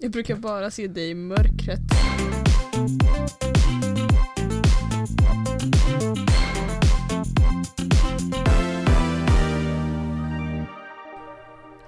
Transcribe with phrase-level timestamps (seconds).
[0.00, 1.80] Jag brukar bara se dig i mörkret.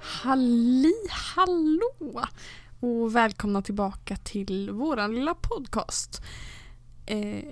[0.01, 2.25] Halli hallå!
[2.79, 6.21] Och välkomna tillbaka till våran lilla podcast.
[7.05, 7.43] Eh,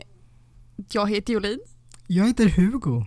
[0.92, 1.60] jag heter Jolin.
[2.08, 3.06] Jag heter Hugo.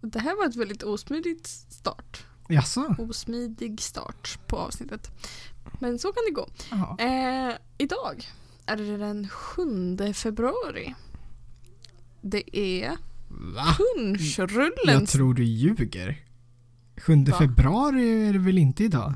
[0.00, 2.26] Det här var ett väldigt osmidigt start.
[2.48, 2.94] Jaså?
[2.98, 5.10] Osmidig start på avsnittet.
[5.80, 6.48] Men så kan det gå.
[7.04, 8.28] Eh, idag
[8.66, 10.94] är det den 7 februari.
[12.20, 12.96] Det är
[13.28, 13.76] Va?
[13.78, 16.22] punschrullens Jag tror du ljuger.
[17.00, 17.38] 7 Va?
[17.38, 19.14] februari är det väl inte idag?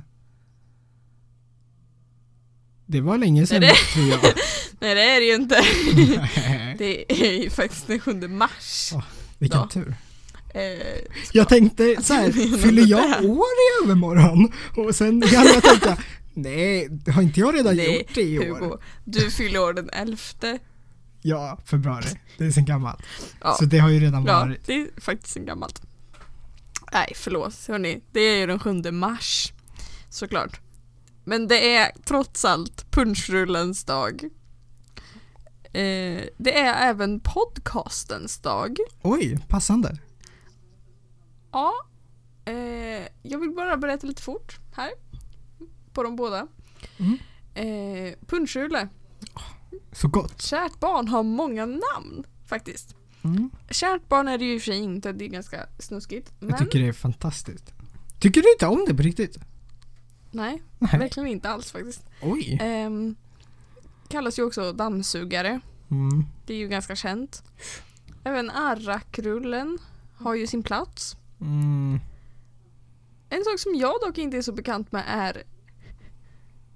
[2.86, 3.74] Det var länge sedan Är det?
[3.94, 4.20] tror jag.
[4.80, 5.60] Nej det är det ju inte.
[5.94, 6.74] Nej.
[6.78, 8.92] Det är ju faktiskt den 7 mars.
[9.38, 9.68] Vilken Ja.
[9.68, 9.94] tur.
[10.54, 10.96] Eh,
[11.32, 14.52] Jag tänkte så här, fyller jag år i övermorgon?
[14.76, 15.96] Och sen kan jag tänka,
[16.34, 18.60] nej, har inte jag redan nej, gjort det i år?
[18.60, 18.78] Hugo.
[19.04, 20.16] Du fyller år den 11.
[21.22, 22.06] Ja, februari.
[22.38, 23.02] Det är sen gammalt.
[23.40, 24.66] Ja, Så det har ju redan ja varit.
[24.66, 25.82] det är faktiskt en gammalt.
[26.92, 28.00] Nej förlåt hörni.
[28.12, 29.52] Det är ju den 7 mars.
[30.10, 30.60] Såklart.
[31.24, 34.24] Men det är trots allt punschrullens dag.
[35.72, 38.76] Eh, det är även podcastens dag.
[39.02, 39.98] Oj, passande.
[41.52, 41.72] Ja,
[42.44, 44.90] eh, jag vill bara berätta lite fort här.
[45.92, 46.46] På de båda.
[46.98, 47.18] Mm.
[47.54, 48.88] Eh, punschrulle,
[49.92, 50.42] Så gott.
[50.42, 52.94] kärt barn har många namn faktiskt.
[53.24, 53.50] Mm.
[53.70, 56.32] Kärt barn är det ju i och för sig inte, det är ganska snuskigt.
[56.38, 57.72] Men Jag tycker det är fantastiskt.
[58.20, 59.38] Tycker du inte om det på riktigt?
[60.32, 60.98] nej, Nej.
[60.98, 62.02] verkligen inte alls faktiskt.
[62.22, 62.58] Oj.
[62.62, 63.16] Ehm,
[64.08, 65.60] kallas ju också dammsugare.
[65.90, 66.24] Mm.
[66.46, 67.42] Det är ju ganska känt.
[68.24, 69.78] Även arrakrullen
[70.16, 71.16] har ju sin plats.
[71.40, 72.00] Mm.
[73.28, 75.42] En sak som jag dock inte är så bekant med är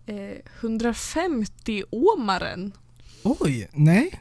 [0.07, 2.73] eh, 150-åmaren.
[3.23, 4.21] Oj, nej.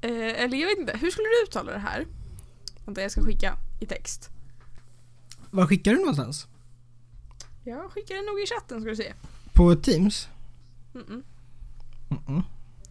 [0.00, 2.06] Eh, eller jag vet inte, hur skulle du uttala det här?
[2.84, 4.30] Vänta, jag ska skicka i text.
[5.50, 6.46] Vad skickar du någonstans?
[7.64, 9.12] Jag skickar den nog i chatten ska du se.
[9.52, 10.28] På Teams?
[10.94, 11.22] Mm-mm.
[12.08, 12.42] Mm-mm.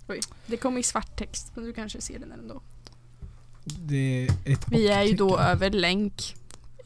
[0.08, 2.62] Oj, det kom i svart text men du kanske ser den ändå.
[3.64, 6.36] Det är ett Vi är ju då över länk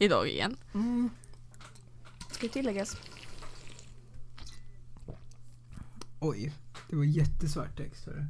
[0.00, 0.56] idag igen.
[0.74, 1.10] Mm.
[2.30, 2.96] Ska tilläggas.
[6.20, 6.52] Oj,
[6.90, 8.06] det var jättesvart text.
[8.06, 8.26] Hörru.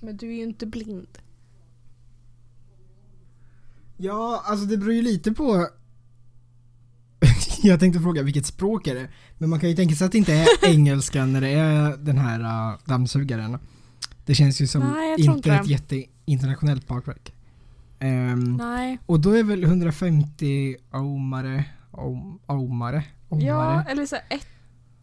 [0.00, 1.18] Men du är ju inte blind.
[3.96, 5.68] Ja, alltså det beror ju lite på
[7.62, 9.08] Jag tänkte fråga vilket språk är det?
[9.38, 12.18] Men man kan ju tänka sig att det inte är engelska när det är den
[12.18, 13.58] här uh, dammsugaren.
[14.26, 17.32] Det känns ju som Nej, inte inte ett jätteinternationellt bakverk.
[18.00, 18.98] Ehm, Nej.
[19.06, 23.44] och då är väl 150 omare, om, omare, omare?
[23.46, 24.24] Ja, eller så här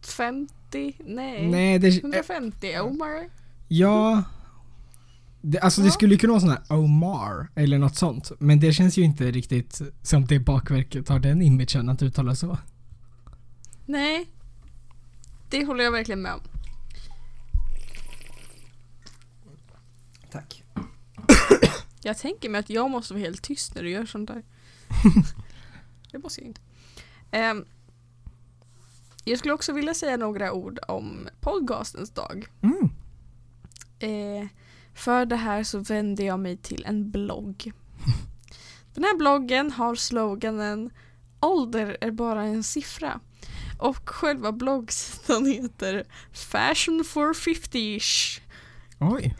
[0.02, 0.96] 150?
[1.06, 1.48] Nej.
[1.50, 3.28] Nej, det, 150 Omar?
[3.68, 4.22] Ja.
[5.42, 5.92] Det, alltså det Ja.
[5.92, 8.32] skulle ju kunna vara sån här Omar eller något sånt.
[8.38, 12.58] Men det känns ju inte riktigt som det bakverket har den imagen att uttala så.
[13.86, 14.26] Nej.
[15.50, 16.40] Det håller jag verkligen med om.
[20.30, 20.64] Tack.
[22.08, 24.42] Jag tänker mig att jag måste vara helt tyst när du gör sånt där.
[26.12, 26.60] det måste jag inte.
[27.30, 27.64] Ehm,
[29.24, 32.46] jag skulle också vilja säga några ord om podcastens dag.
[32.62, 32.90] Mm.
[33.98, 34.48] Eh,
[34.94, 37.72] för det här så vänder jag mig till en blogg.
[38.94, 40.90] Den här bloggen har sloganen
[41.40, 43.20] Ålder är bara en siffra.
[43.78, 48.40] Och själva bloggsidan heter Fashion for 50ish.
[49.00, 49.34] Oj.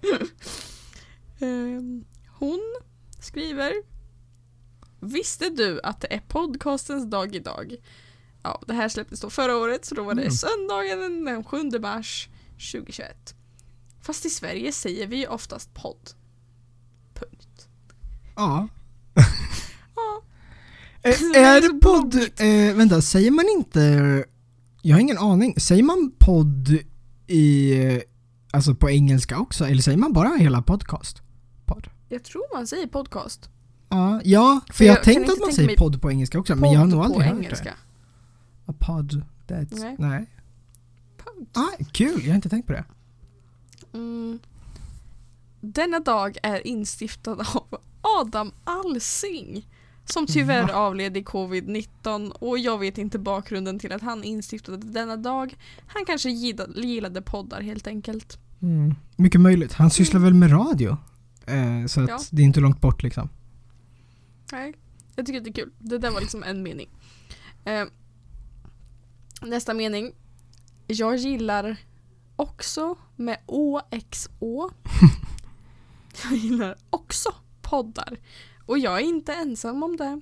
[2.38, 2.60] hon
[3.20, 3.72] skriver
[5.00, 7.76] Visste du att det är podcastens dag idag?
[8.42, 10.32] Ja, det här släpptes då förra året så då var det Mm.
[10.32, 12.28] söndagen den 7 mars
[12.72, 13.34] 2021.
[14.02, 16.10] Fast i Sverige säger vi oftast podd.
[17.14, 17.68] Punkt.
[18.36, 18.68] Ja.
[19.96, 20.22] Ja,
[21.02, 22.14] Det är är det podd...
[22.14, 23.80] Eh, vänta, säger man inte...
[24.82, 25.60] Jag har ingen aning.
[25.60, 26.78] Säger man podd
[27.26, 27.74] i...
[28.50, 29.64] Alltså på engelska också?
[29.66, 31.22] Eller säger man bara hela podcast?
[31.66, 31.86] Podd?
[32.08, 33.50] jag tror man säger podcast.
[33.88, 36.10] Ja, ja för För jag jag har kan tänkt inte att man säger podd på
[36.10, 37.64] engelska också, men jag har nog aldrig hört engelska.
[37.64, 38.72] det.
[38.72, 39.80] A pod, that's...
[39.80, 39.96] Nej.
[39.98, 40.26] Nej.
[41.52, 42.84] Ah, kul, jag har inte tänkt på det.
[43.92, 44.38] Mm.
[45.60, 49.66] Denna dag är instiftad av Adam Alsing.
[50.12, 50.74] Som tyvärr Va?
[50.74, 55.56] avled i covid-19 och jag vet inte bakgrunden till att han instiftade denna dag.
[55.86, 58.38] Han kanske gillade, poddar helt enkelt.
[58.62, 58.94] Mm.
[59.16, 59.72] Mycket möjligt.
[59.72, 60.96] Han sysslar väl med radio?
[61.46, 62.18] Eh, så att Ja.
[62.30, 63.28] det är inte långt bort liksom.
[64.52, 64.74] Nej,
[65.16, 65.72] jag tycker det är kul.
[65.78, 66.88] Det där var liksom en mening.
[67.64, 67.84] Eh,
[69.42, 70.12] Nästa mening.
[70.86, 71.76] Jag gillar
[72.36, 74.70] också med OXO.
[76.24, 78.16] Jag gillar också poddar.
[78.70, 80.20] Och jag är inte ensam om det.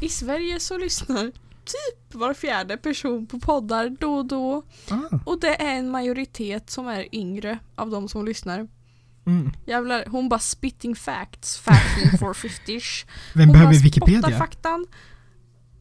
[0.00, 1.24] I Sverige så lyssnar
[1.64, 4.62] typ var fjärde person på poddar då och då.
[4.90, 5.18] Ah.
[5.26, 8.68] Och det är en majoritet som är yngre av de som lyssnar.
[9.26, 9.50] Mm.
[9.66, 12.80] Jävlar, hon bara spitting facts, facting for 50
[13.34, 14.38] Vem Hon behöver Wikipedia?
[14.38, 14.86] faktan.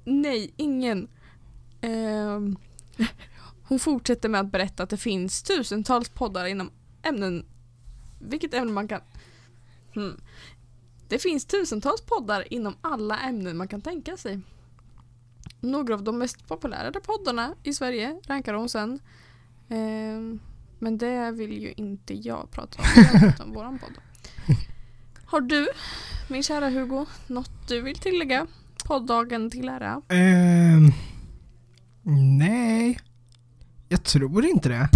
[0.06, 1.08] Nej, ingen.
[1.82, 2.58] Ehm,
[3.64, 6.72] hon fortsätter med att berätta att det finns tusentals poddar inom
[7.04, 7.46] ämnen.
[8.20, 9.02] Vilket ämne man kan...
[9.94, 10.22] Hmm.
[11.08, 14.40] Det finns tusentals poddar inom alla ämnen man kan tänka sig.
[15.60, 19.00] Några av de mest populära poddarna i Sverige rankar hon sen.
[19.70, 20.40] Ehm,
[20.80, 23.32] men det vill ju inte jag prata om.
[23.40, 23.94] Om våran podd.
[25.26, 25.68] Har du,
[26.28, 28.48] min kära Hugo, något du vill tillägga?
[28.86, 30.02] Poddagen till ära.
[30.10, 30.92] Ehm,
[32.38, 33.00] nej,
[33.90, 34.90] jag tror inte det.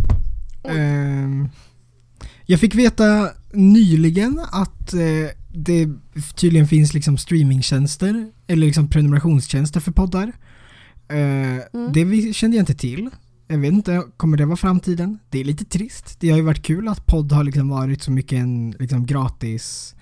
[0.63, 1.50] Ehm,
[2.45, 5.30] jag fick veta nyligen att eh,
[5.63, 5.89] det
[6.36, 10.31] tydligen finns liksom streamingtjänster eller liksom prenumerationstjänster för poddar.
[11.09, 11.18] Eh,
[11.74, 11.92] Mm.
[11.94, 13.09] Det vi- kände jag inte till.
[13.48, 15.19] Jag vet inte, kommer det vara framtiden?
[15.30, 16.18] Det är lite trist.
[16.19, 19.95] Det har ju varit kul att podd har liksom varit så mycket en liksom gratis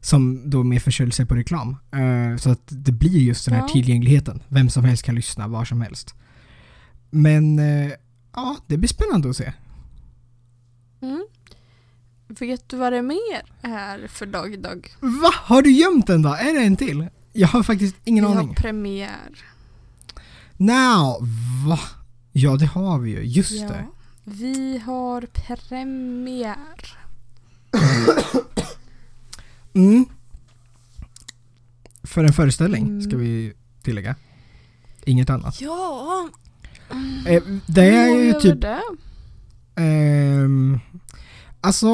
[0.00, 1.76] som då med försörjelse på reklam.
[1.92, 3.68] Eh, så att det blir just den här Ja.
[3.68, 4.42] tillgängligheten.
[4.48, 6.14] Vem som helst kan lyssna var som helst.
[7.10, 7.90] Men eh,
[8.34, 9.52] ja, det blir spännande att se.
[11.02, 11.24] Mm.
[12.38, 14.88] Vet du vad det mer är för dag idag?
[15.00, 15.30] Va?
[15.34, 16.28] Har du gömt den då?
[16.34, 17.06] Är det en till?
[17.32, 18.54] Jag har faktiskt ingen Vi har aning.
[18.54, 19.44] premiär.
[20.56, 21.18] Now,
[21.68, 21.78] va?
[22.32, 23.20] Ja, det har vi ju.
[23.22, 23.68] Just Ja.
[23.68, 23.86] det.
[24.24, 25.20] Vi har
[25.68, 26.96] premiär.
[29.74, 30.04] Mm.
[32.02, 33.02] För en föreställning, Mm.
[33.02, 34.14] ska vi tillägga.
[35.04, 35.60] Inget annat.
[35.60, 36.28] Ja,
[37.26, 38.80] Eh, det är ju vi typ, det?
[39.76, 40.80] ehm,
[41.60, 41.88] alltså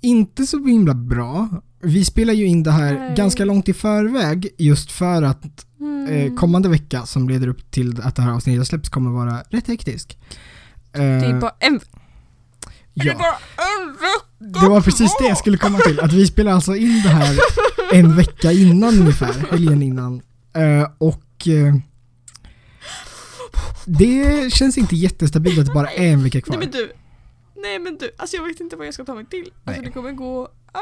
[0.00, 1.48] inte så himla bra.
[1.82, 3.14] Vi spelar ju in det här Nej.
[3.16, 6.06] ganska långt i förväg just för att Mm.
[6.08, 9.66] eh, kommande vecka som leder upp till att det här avsnittet släpps kommer vara rätt
[9.68, 10.18] hektisk.
[10.92, 11.80] Eh, Det är bara en,
[12.94, 13.36] det är ja, bara
[13.78, 16.00] en vecka det var precis det jag skulle komma till.
[16.00, 17.38] Att vi spelar alltså in det här
[17.92, 20.22] en vecka innan ungefär, helgen innan.
[20.56, 21.74] Eh, och eh,
[23.84, 26.56] det känns inte jättestabilt att det bara är en vecka kvar.
[26.56, 26.92] Nej men du.
[27.62, 29.52] Nej men du, alltså jag vet inte vad jag ska ta mig till.
[29.64, 29.80] Alltså Nej.
[29.82, 30.48] det kommer gå...
[30.72, 30.80] Ah,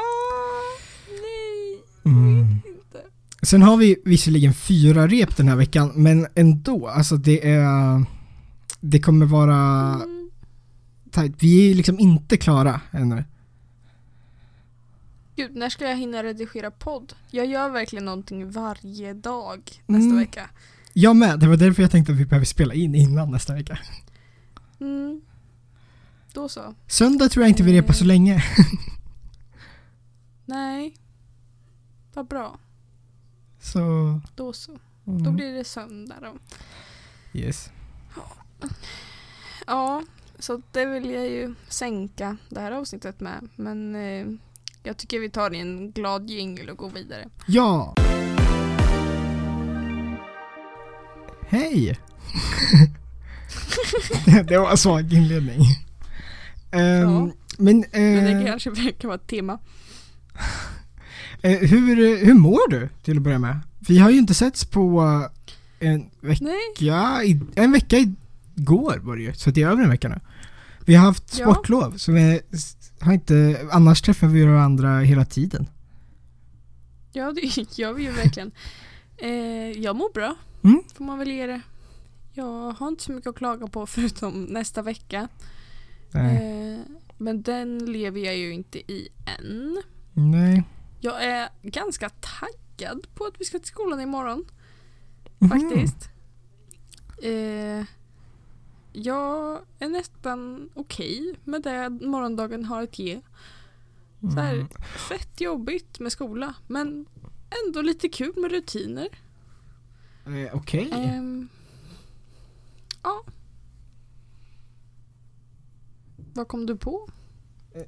[1.09, 1.83] nej.
[2.05, 2.41] Mm.
[2.51, 3.01] Inte.
[3.41, 8.05] Sen har vi visserligen fyra rep den här veckan, men ändå, alltså det är...
[8.79, 9.55] Det kommer vara
[10.03, 10.29] Mm.
[11.11, 11.33] tajt.
[11.43, 13.23] Vi är liksom inte klara ännu.
[15.35, 17.13] Gud, när ska jag hinna redigera podd?
[17.31, 20.17] Jag gör verkligen någonting varje dag nästa Mm.
[20.17, 20.49] vecka.
[20.93, 23.79] Jag med, det var därför jag tänkte att vi behöver spela in innan nästa vecka.
[24.79, 25.21] Mm.
[26.37, 26.75] Då så.
[26.87, 28.43] Söndag tror jag inte vi repar så länge.
[30.45, 30.95] Nej.
[32.13, 32.59] Vad bra.
[33.59, 33.79] Så...
[34.35, 34.71] Då så.
[35.07, 36.33] mm, Då blir det söndag då.
[37.39, 37.71] Yes.
[39.67, 40.03] Ja,
[40.39, 43.49] så det vill jag ju sänka det här avsnittet med.
[43.55, 44.27] Men eh,
[44.83, 47.29] jag tycker vi tar en glad jingel och går vidare.
[47.47, 47.95] Ja!
[51.47, 51.99] Hej!
[54.25, 55.61] det, det var en svag inledning.
[56.71, 57.29] Ehm, Ja.
[57.59, 59.59] Men, Men det eh, kanske kan vara ett tema.
[61.41, 63.59] eh, hur, hur mår du till att börja med?
[63.79, 65.01] Vi har ju inte setts på
[65.79, 67.97] eh, en vecka, i- en vecka
[68.55, 70.19] igår var det ju, så det är över en vecka nu.
[70.85, 71.45] Vi har haft Ja.
[71.45, 72.41] sportlov, så vi
[72.99, 75.67] har inte, annars träffar vi varandra hela tiden.
[77.13, 77.41] ja det
[77.77, 78.51] gör vi ju verkligen.
[79.17, 79.31] Eh,
[79.83, 80.81] jag mår bra, Mm.
[80.97, 81.61] får man väl ge det.
[82.33, 85.27] Jag har inte så mycket att klaga på förutom nästa vecka.
[86.13, 86.79] Eh,
[87.17, 89.09] men den lever jag ju inte i
[89.39, 89.81] än.
[90.13, 90.63] Nej.
[91.01, 94.45] Jag är ganska taggad på att vi ska till skolan imorgon.
[95.39, 95.49] Mhm.
[95.49, 96.09] Faktiskt.
[97.23, 97.85] Eh,
[98.93, 103.21] jag är nästan okej med det morgondagen har att ge.
[104.21, 104.67] Så här, Mm.
[105.09, 107.05] fett jobbigt med skola men
[107.65, 109.07] ändå lite kul med rutiner.
[110.25, 110.89] Eh, Okej.
[110.91, 111.49] Ehm,
[113.03, 113.23] ja.
[116.37, 117.09] Vad kom du på?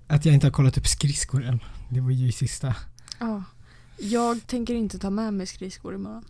[0.08, 1.60] Att jag inte har kollat upp skridskor än.
[1.90, 2.76] Det var ju i sista.
[3.20, 3.44] Ja.
[3.98, 6.26] Jag tänker inte ta med mig skridskor imorgon.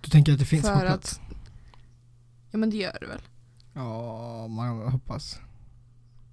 [0.00, 1.20] Du tänker att det finns För på att- plats?
[2.50, 3.20] Ja men det gör det väl.
[3.74, 5.38] Ja, man hoppas.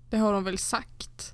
[0.09, 1.33] Det har de väl sagt.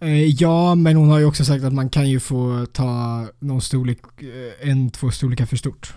[0.00, 3.60] Eh, ja, men hon har ju också sagt att man kan ju få ta någon
[3.60, 5.94] storlek, eh, en, två storlekar för stort.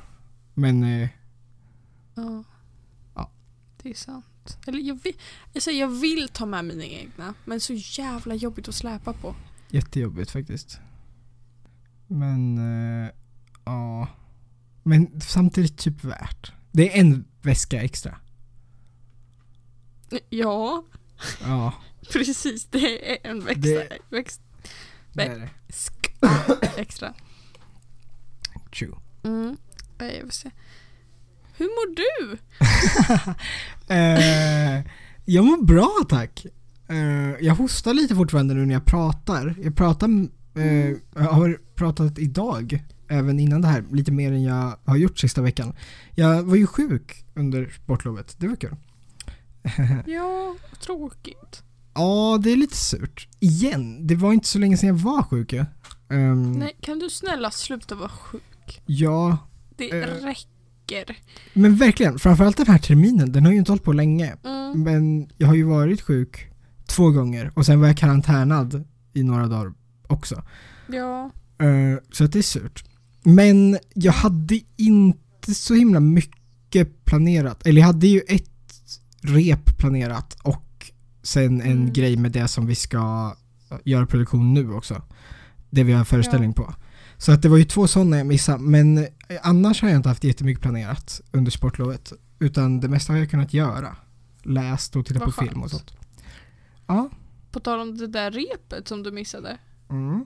[0.54, 1.10] Men eh,
[2.16, 2.44] Ja.
[3.16, 3.32] Ja.
[3.84, 4.26] Det är sant.
[4.68, 5.14] Eller jag vill,
[5.56, 9.36] alltså jag vill ta med mina egna, men så jävla jobbigt att släpa på.
[9.70, 10.80] Jättejobbigt faktiskt.
[12.08, 12.58] Men,
[13.06, 13.10] eh,
[13.66, 14.08] ja.
[14.84, 16.52] Men samtidigt typ värt.
[16.72, 18.18] Det är en väska extra.
[20.30, 20.84] Ja,
[21.42, 21.74] Ja,
[22.14, 22.66] precis.
[22.66, 25.50] Det är en växa, Det- är det.
[26.78, 27.14] extra.
[28.78, 28.96] True.
[29.24, 29.58] Mm.
[29.98, 30.52] Jag vill se.
[31.58, 32.38] Hur mår du?
[33.90, 34.84] Eh,
[35.26, 36.46] jag mår bra tack.
[36.90, 39.56] Eh, jag hostar lite fortfarande nu när jag pratar.
[39.64, 40.10] Jag pratar,
[40.56, 45.20] eh, jag har pratat idag, även innan det här, lite mer än jag har gjort
[45.20, 45.76] sista veckan.
[46.16, 48.76] Jag var ju sjuk under sportlovet, det var kul.
[50.06, 51.64] Ja, tråkigt.
[51.94, 53.28] Ja, det är lite surt.
[53.40, 55.66] Igen, det var inte så länge sedan jag var sjuk ju.
[56.10, 58.82] Ehm, Nej, kan du snälla sluta vara sjuk?
[58.86, 59.38] Ja,
[59.78, 60.08] Det Eh.
[60.26, 60.48] räcker.
[61.54, 62.20] Men verkligen.
[62.20, 64.36] Framförallt den här terminen, den har ju inte hållit på länge.
[64.46, 64.84] Mm.
[64.84, 66.48] Men jag har ju varit sjuk
[66.86, 69.74] två gånger och sen var jag karantänad i några dagar
[70.08, 70.44] också.
[70.88, 71.32] Ja.
[71.66, 72.84] Eh, så att det är surt.
[73.24, 77.68] Men jag hade inte så himla mycket planerat.
[77.68, 78.52] Eller jag hade ju ett
[79.22, 80.92] rep planerat och
[81.24, 81.94] sen en Mm.
[81.94, 83.36] grej med det som vi ska
[83.84, 85.02] göra produktion nu också.
[85.70, 86.74] Det vi har föreställning på.
[87.18, 88.64] Så att det var ju två sådana jag missade.
[88.64, 89.08] Men eh,
[89.42, 92.14] annars har jag inte haft jättemycket planerat under sportlovet.
[92.40, 93.96] Utan det mesta har jag kunnat göra.
[94.44, 95.90] Läst och tittat på film och skönt.
[95.90, 95.94] sånt.
[96.88, 97.10] Ja.
[97.52, 99.58] På tal om det där repet som du missade.
[99.90, 100.26] Mm.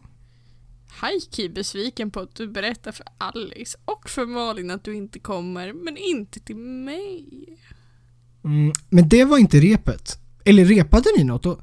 [1.02, 5.74] Heiki besviken på att du berättar för Alice och för Malin att du inte kommer,
[5.74, 7.28] men inte till mig.
[8.44, 8.72] Mm.
[8.90, 10.20] Men det var inte repet.
[10.46, 11.62] Eller repade ni något då?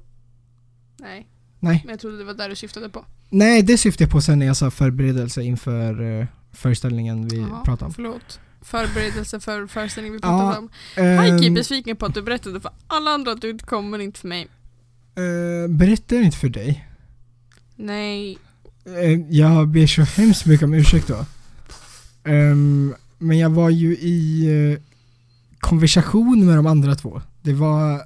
[0.97, 1.29] Nej,
[1.61, 1.81] Nej.
[1.85, 3.05] men jag trodde det var där du syftade på.
[3.31, 7.65] Nej, det syftar jag på sen när jag sa förberedelse inför uh, föreställningen vi Jaha,
[7.65, 7.93] pratade om.
[7.95, 8.41] Förlåt.
[8.63, 10.69] Förberedelse för föreställningen vi Ja, pratade om.
[11.19, 14.01] Heiki Ehm, besviken på att du berättade för alla andra att du inte kommer, men
[14.01, 14.49] inte för mig.
[15.15, 16.89] eh, berättar jag inte för dig?
[17.77, 18.39] Nej.
[18.85, 21.27] Eh, jag ber så hemskt mycket om ursäkt då.
[22.25, 24.81] Ehm, men jag var ju i eh,
[25.61, 27.23] konversation med de andra två.
[27.43, 28.03] Det var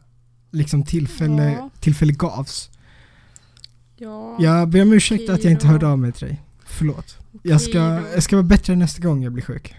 [0.50, 1.70] liksom tillfälle, Ja.
[1.80, 2.70] tillfälle gavs.
[4.02, 4.36] Ja.
[4.40, 6.42] Jag ber om ursäkt okej att jag inte hörde av mig till dig.
[6.64, 7.18] Förlåt.
[7.42, 7.78] Jag ska,
[8.14, 9.74] jag ska vara bättre nästa gång jag blir sjuk.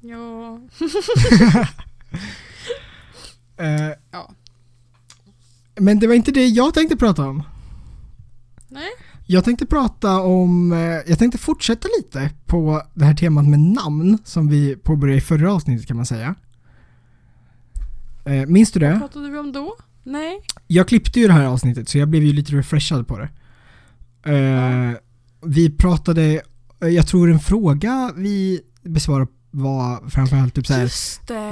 [0.00, 0.60] Ja.
[3.56, 4.30] Eh, Ja.
[5.80, 7.42] Men det var inte det jag tänkte prata om.
[8.68, 8.88] Nej.
[9.26, 14.18] Jag tänkte prata om, eh, jag tänkte fortsätta lite på det här temat med namn
[14.24, 16.34] som vi påbörjade i förra avsnittet kan man säga.
[18.24, 18.98] Eh, minns du Vad det?
[18.98, 19.76] pratade vi om då?
[20.04, 20.40] Nej.
[20.66, 23.28] Jag klippte ju det här avsnittet så jag blev ju lite refreshad på det.
[24.32, 24.98] Ja.
[25.46, 26.42] Vi pratade,
[26.82, 30.90] eh, jag tror en fråga vi besvarade var framförallt typ såhär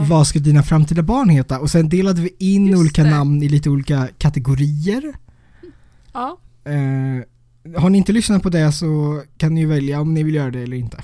[0.08, 1.58] vad ska dina framtida barn heta?
[1.58, 3.10] Och sen delade vi in Just olika det.
[3.10, 5.14] namn i lite olika kategorier.
[6.12, 6.38] Ja.
[6.64, 10.34] Eh, har ni inte lyssnat på det så kan ni ju välja om ni vill
[10.34, 10.96] göra det eller inte.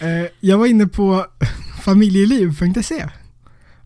[0.00, 1.26] eh, jag var inne på
[1.82, 3.08] familjeliv.se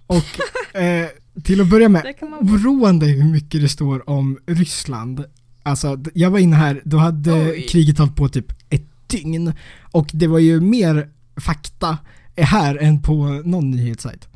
[0.07, 1.09] och eh,
[1.45, 5.25] till att börja med, oroande hur mycket det står om Ryssland.
[5.63, 7.67] Alltså, jag var inne här, då hade Oj.
[7.69, 9.53] kriget hållit på typ ett dygn
[9.93, 11.99] och det var ju mer fakta
[12.37, 14.29] här än på någon nyhetssajt.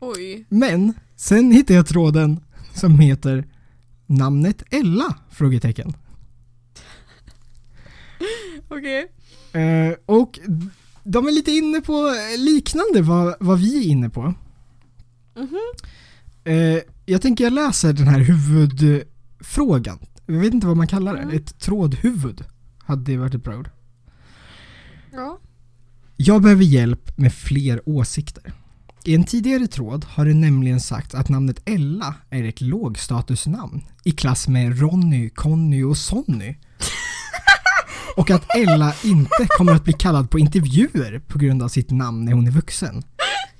[0.00, 0.44] Oj.
[0.48, 2.40] men sen hittade jag tråden
[2.74, 3.44] som heter
[4.06, 5.14] Namnet Ella?
[5.30, 5.94] Frågetecken.
[8.68, 9.06] Okej.
[9.52, 10.38] Eh, och
[11.04, 14.34] de är lite inne på liknande vad, vad vi är inne på.
[15.36, 15.58] Mhm.
[16.44, 19.98] Eh, jag tänker jag läser den här huvudfrågan.
[20.26, 21.22] Jag vet inte vad man kallar det.
[21.22, 21.36] Mm.
[21.36, 22.44] Ett trådhuvud.
[22.78, 23.70] Hade det varit ett bra ord.
[25.12, 25.38] Ja.
[26.16, 28.52] Jag behöver hjälp med fler åsikter.
[29.04, 34.10] I en tidigare tråd har det nämligen sagt att namnet Ella är ett lågstatusnamn i
[34.12, 36.56] klass med Ronny, Conny och Sonny.
[38.16, 42.24] Och att Ella inte kommer att bli kallad på intervjuer på grund av sitt namn
[42.24, 43.02] när hon är vuxen.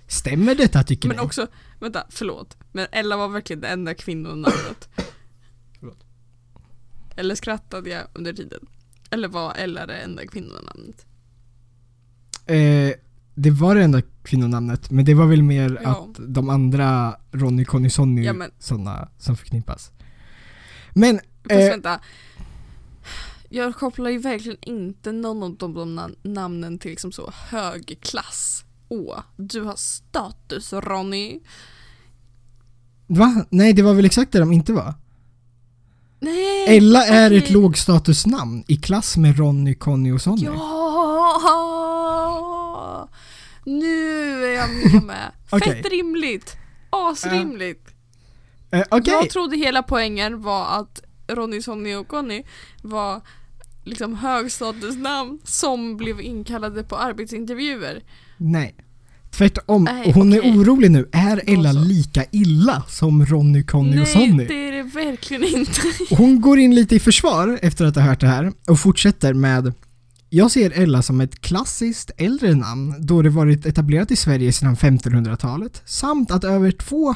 [0.07, 1.23] Stämmer detta tycker Men ni?
[1.23, 1.47] också,
[1.81, 2.57] vänta, förlåt.
[2.73, 4.89] Men Ella var verkligen det enda kvinnonamnet.
[5.81, 6.05] Förlåt.
[7.17, 8.67] Eller skrattade jag under tiden?
[9.11, 11.07] Eller var Ella det enda kvinnonamnet?
[12.47, 12.91] Eh,
[13.35, 15.91] det var det enda kvinnonamnet, men det var väl mer Ja.
[16.11, 19.91] att de andra Ronny, Conny, Sonny, Ja, men- sådana som förknippas.
[20.93, 22.01] Men, Fast eh, vänta.
[23.49, 27.99] Jag kopplar ju verkligen inte någon av de, de na- namnen till liksom så hög
[28.01, 28.65] klass.
[28.89, 31.41] Åh, du har status Ronny.
[33.07, 33.45] va?
[33.51, 34.95] Nej, det var väl exakt det de inte var?
[36.21, 36.77] Nej!
[36.77, 37.53] Ella är ett okej.
[37.55, 40.45] lågstatusnamn i klass med Ronny, Conny och Sonny.
[40.45, 40.61] Ja!
[43.65, 45.33] Nu är jag med med.
[45.51, 45.83] Okej.
[45.83, 46.57] Fett rimligt.
[46.91, 47.89] Asrimligt.
[48.71, 52.43] Eh, Okej, Jag trodde hela poängen var att Ronny, Sonny och Conny
[52.83, 53.21] var
[53.85, 58.02] liksom högstatusnamn som blev inkallade på arbetsintervjuer.
[58.37, 58.75] nej.
[59.31, 60.59] Tvärtom, Nej, och hon är okej.
[60.59, 61.09] orolig nu.
[61.12, 64.45] Är Ella lika illa som Ronny, Conny och Nej, Sonny?
[64.47, 65.81] det är det verkligen inte.
[66.11, 69.35] Och Hon går in lite i försvar efter att ha hört det här och fortsätter
[69.35, 69.73] med
[70.37, 74.76] Jag ser Ella som ett klassiskt äldre namn då det varit etablerat i Sverige sedan
[74.76, 77.14] 1500-talet samt att över två,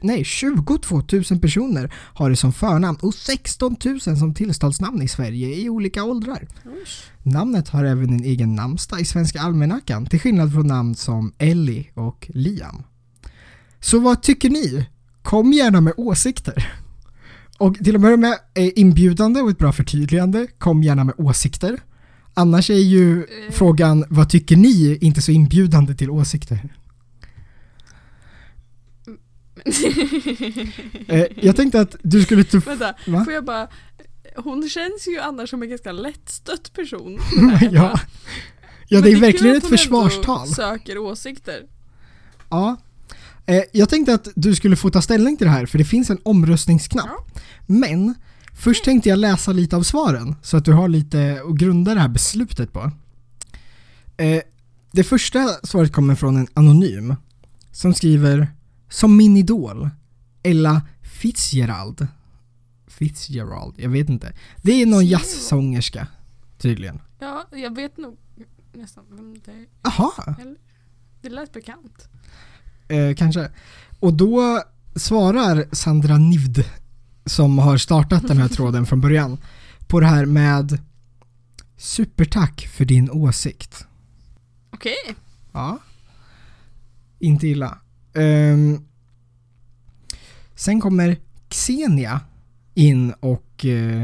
[0.00, 5.54] nej, 22 000 personer har det som förnamn och 16 000 som tilltalsnamn i Sverige
[5.54, 6.48] i olika åldrar.
[7.22, 11.90] Namnet har även en egen namnsdag i Svenska almanackan till skillnad från namn som Ellie
[11.94, 12.82] och Liam.
[13.80, 14.86] Så vad tycker ni?
[15.22, 16.72] Kom gärna med åsikter.
[17.58, 20.46] Och till börja med, är inbjudande och ett bra förtydligande.
[20.58, 21.80] Kom gärna med åsikter.
[22.40, 23.52] Annars är ju Eh.
[23.52, 26.68] frågan vad tycker ni inte så inbjudande till åsikter.
[31.08, 32.58] Eh, jag tänkte att du skulle ta...
[32.58, 33.24] Vänta, Va?
[33.24, 33.68] får jag bara...
[34.36, 37.18] Hon känns ju annars som en ganska lättstött person.
[37.72, 38.00] ja.
[38.88, 40.48] ja, det är kul verkligen att ett försvarstal.
[40.48, 41.62] söker åsikter.
[42.50, 42.76] Ja.
[43.46, 46.10] Eh, jag tänkte att du skulle få ta ställning till det här för det finns
[46.10, 47.06] en omröstningsknapp.
[47.34, 47.40] Ja.
[47.66, 48.14] Men
[48.60, 52.00] först tänkte jag läsa lite av svaren så att du har lite att grunda det
[52.00, 52.92] här beslutet på.
[54.16, 54.42] Eh,
[54.92, 57.14] det första svaret kommer från en anonym
[57.72, 58.48] som skriver
[58.88, 59.90] Som min idol
[60.42, 62.06] Ella Fitzgerald
[62.86, 64.32] Fitzgerald, jag vet inte.
[64.62, 66.06] Det är någon jazzsångerska
[66.58, 67.00] tydligen.
[67.18, 68.16] Ja, jag vet nog
[68.72, 69.66] nästan vem det är.
[69.82, 70.56] Jaha, Eller?
[71.22, 72.08] Det lät bekant.
[72.88, 73.50] eh, kanske.
[74.00, 74.62] Och då
[74.96, 76.64] svarar Sandra Nivd
[77.30, 79.38] som har startat den här tråden från början
[79.86, 80.78] på det här med
[81.76, 83.86] Supertack för din åsikt.
[84.70, 85.14] Okej.
[85.52, 85.78] Ja.
[87.18, 87.78] Inte illa.
[88.14, 88.84] Ehm,
[90.54, 91.16] sen kommer
[91.48, 92.20] Xenia
[92.74, 94.02] in och eh,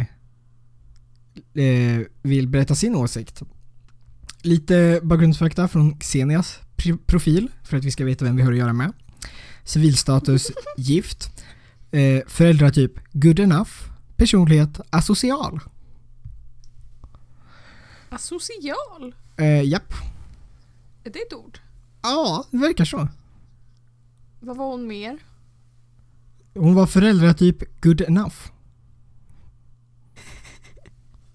[1.55, 3.43] eh, vill berätta sin åsikt.
[4.43, 6.59] Lite bakgrundsfakta från Xenias
[7.07, 8.93] profil för att vi ska veta vem vi har att göra med.
[9.65, 11.31] Civilstatus gift.
[11.97, 13.71] Eh, föräldratyp good enough.
[14.17, 15.61] Personlighet asocial.
[18.11, 19.15] Asocial?
[19.37, 19.93] Eh, japp.
[21.05, 21.59] Är det ett ord?
[22.03, 23.09] Ja, det verkar så.
[24.41, 25.19] Vad var hon mer?
[26.55, 28.37] Hon var föräldratyp good enough.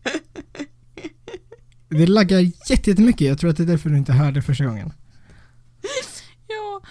[1.89, 4.93] Det laggar jätte- jättemycket, jag tror att det är därför du inte hörde första gången.
[6.47, 6.82] Ja,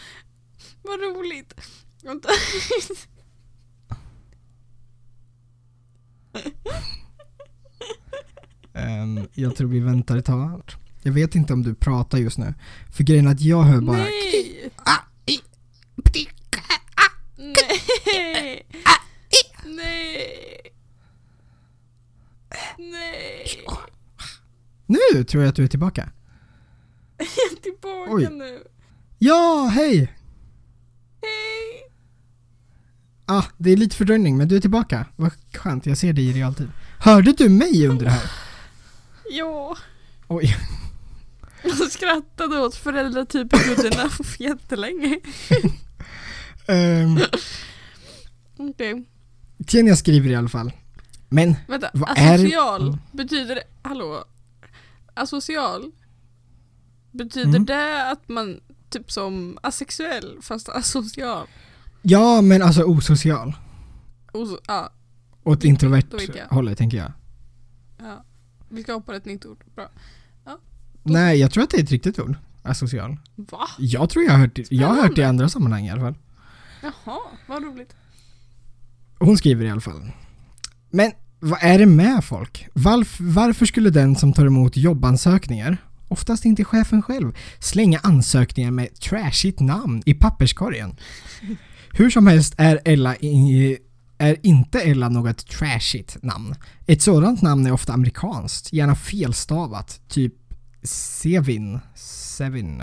[0.82, 1.54] vad roligt.
[2.02, 2.28] Vänta.
[8.74, 10.62] Ehm, jag tror vi väntar ett tag.
[11.10, 12.54] Jag vet inte om du pratar just nu.
[12.92, 14.70] För grejen är att jag hör bara Nej!
[14.76, 15.38] Ah, i,
[17.36, 18.66] Nej!
[19.64, 20.72] Nej!
[22.78, 23.66] Nej!
[24.86, 26.10] Nu tror jag att du är tillbaka.
[27.18, 28.28] Jag är tillbaka Oj.
[28.30, 28.62] nu.
[29.18, 29.98] Ja, hej!
[31.22, 31.92] Hej!
[33.26, 35.06] Ah, det är lite fördröjning men du är tillbaka.
[35.16, 36.70] Vad skönt, jag ser dig i realtid.
[36.98, 38.30] Hörde du mig under det här?
[39.30, 39.76] Ja.
[40.28, 40.56] Oj.
[41.78, 45.18] Jag skrattade åt föräldratypen good enough jättelänge.
[46.68, 47.20] Um,
[48.56, 49.04] Okej.
[49.68, 50.72] Kenya skriver i alla fall.
[51.28, 52.98] Men, Vänta, Vad är- asocial Mm.
[53.12, 54.24] betyder hallå?
[55.14, 55.90] Asocial?
[57.10, 57.64] Betyder Mm.
[57.66, 61.46] det att man typ som asexuell fast asocial?
[62.02, 63.54] ja men alltså osocial.
[64.32, 64.92] Så, ja,
[65.44, 67.12] Åt introvert hållet tänker jag.
[67.98, 68.24] ja.
[68.68, 69.64] Vi ska hoppa ett nytt ord.
[69.74, 69.88] Bra.
[71.02, 72.34] Nej, jag tror att det är ett riktigt ord.
[72.62, 73.16] Asocial.
[73.34, 73.68] Va?
[73.78, 76.14] Jag tror jag har hört, jag har hört det i andra sammanhang i alla fall.
[76.82, 77.94] Jaha, vad roligt.
[79.18, 80.12] Hon skriver i alla fall.
[80.90, 82.68] Men vad är det med folk?
[82.74, 85.76] Varf, varför skulle den som tar emot jobbansökningar,
[86.08, 90.96] oftast inte chefen själv, slänga ansökningar med trashigt namn i papperskorgen?
[91.92, 93.78] Hur som helst är Ella i,
[94.18, 96.54] är inte Ella något trashigt namn.
[96.86, 100.34] Ett sådant namn är ofta amerikanskt, gärna felstavat, typ
[100.82, 101.78] Sevin.
[101.94, 102.82] Sevin.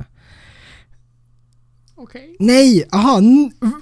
[1.95, 2.35] Okej.
[2.39, 2.83] Nej!
[2.91, 3.21] Aha!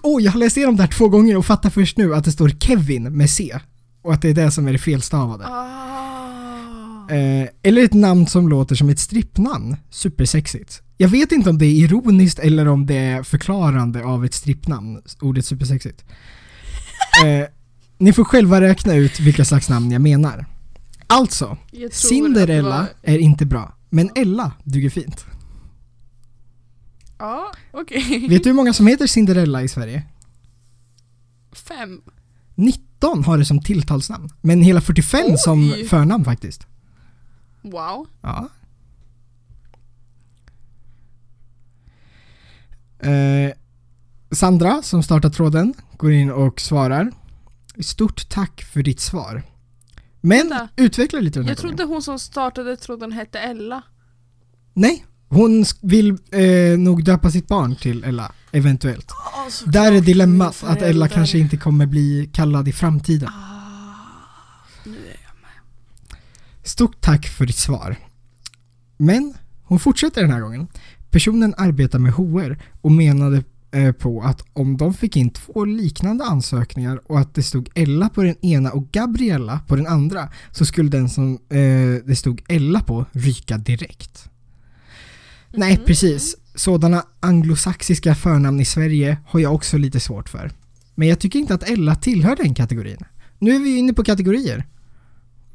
[0.04, 2.32] Oj, jag har läst igenom det här två gånger och fattar först nu att det
[2.32, 3.60] står Kevin med C.
[4.01, 5.45] Och att det är det som är det felstavade.
[5.47, 7.10] Ah.
[7.10, 9.75] Eh, eller ett namn som låter som ett strippnamn.
[9.89, 10.82] Supersexigt.
[10.97, 15.01] Jag vet inte om det är ironiskt eller om det är förklarande av ett strippnamn,
[15.21, 16.04] ordet supersexigt.
[17.25, 17.47] Eh,
[17.97, 20.45] ni får själva räkna ut vilka slags namn jag menar.
[21.08, 21.58] Alltså,
[21.91, 25.26] Cinderella var- är inte bra, men Ella duger fint.
[27.18, 28.28] Ja, okej.
[28.30, 30.04] Vet du hur många som heter Cinderella i Sverige?
[31.52, 32.02] Fem.
[32.56, 35.38] 19 har det som tilltalsnamn, men hela 45 Oj.
[35.38, 36.68] som förnamn faktiskt.
[37.62, 38.08] Wow.
[38.22, 38.50] Ja.
[43.00, 43.52] Eh,
[44.32, 47.12] Sandra, som startar tråden, går in och svarar.
[47.80, 49.44] Stort tack för ditt svar.
[50.26, 50.70] Men Vänta.
[50.76, 51.78] utveckla lite den här Jag gången.
[51.78, 53.82] trodde hon som startade tråden hette Ella.
[54.74, 59.12] Nej, hon vill eh, nog döpa sitt barn till Ella, eventuellt.
[59.66, 63.30] Där är dilemmat att Ella kanske inte kommer bli kallad i framtiden.
[63.30, 66.20] Ah, nu är jag med.
[66.64, 67.96] Stort tack för ditt svar.
[68.98, 69.34] Men
[69.64, 70.68] hon fortsätter den här gången.
[71.12, 73.44] Personen arbetar med HR och menade
[73.92, 78.24] på att om de fick in två liknande ansökningar och att det stod Ella på
[78.24, 81.60] den ena och Gabriella på den andra så skulle den som eh,
[82.06, 84.30] det stod Ella på ryka direkt.
[85.54, 85.86] Nej, Mhm.
[85.86, 86.36] precis.
[86.56, 90.52] Sådana anglosaxiska förnamn i Sverige har jag också lite svårt för.
[90.96, 92.98] Men jag tycker inte att Ella tillhör den kategorin.
[93.40, 94.66] Nu är vi inne på kategorier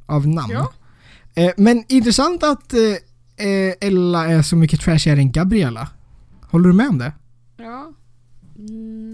[0.06, 0.52] av namn.
[0.52, 0.72] Ja.
[1.34, 5.88] Eh, men intressant att eh, eh, Ella är så mycket trashigare än Gabriella.
[6.42, 7.12] Håller du med om det?
[7.56, 7.92] Ja.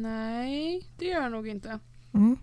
[0.02, 1.78] Nej, det gör jag nog inte.
[2.14, 2.37] Mm.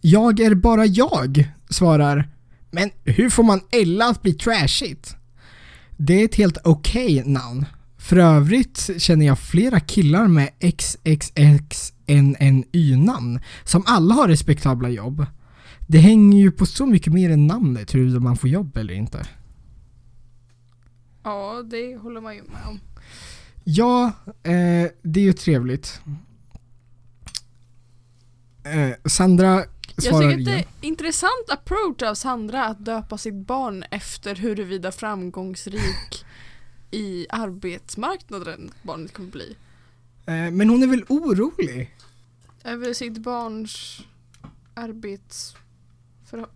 [0.00, 2.28] Jag är bara jag, svarar.
[2.70, 5.16] Men hur får man Ella att bli trashigt?
[5.96, 7.66] Det är ett helt okej namn.
[7.98, 15.26] För övrigt känner jag flera killar med XXXNNY-namn som alla har respektabla jobb.
[15.86, 19.26] Det hänger ju på så mycket mer än namnet huruvida man får jobb eller inte.
[21.22, 22.80] Ja, det håller man ju med om.
[23.64, 26.00] Ja, eh, det är ju trevligt.
[28.64, 29.64] Eh, Sandra
[29.96, 34.34] Jag svarar tycker att det är intressant approach av Sandra att döpa sitt barn efter
[34.34, 36.24] huruvida framgångsrik
[36.90, 39.56] i arbetsmarknaden barnet kommer bli.
[40.26, 41.94] Eh, men hon är väl orolig?
[42.64, 44.00] Över sitt barns
[44.74, 45.56] arbets...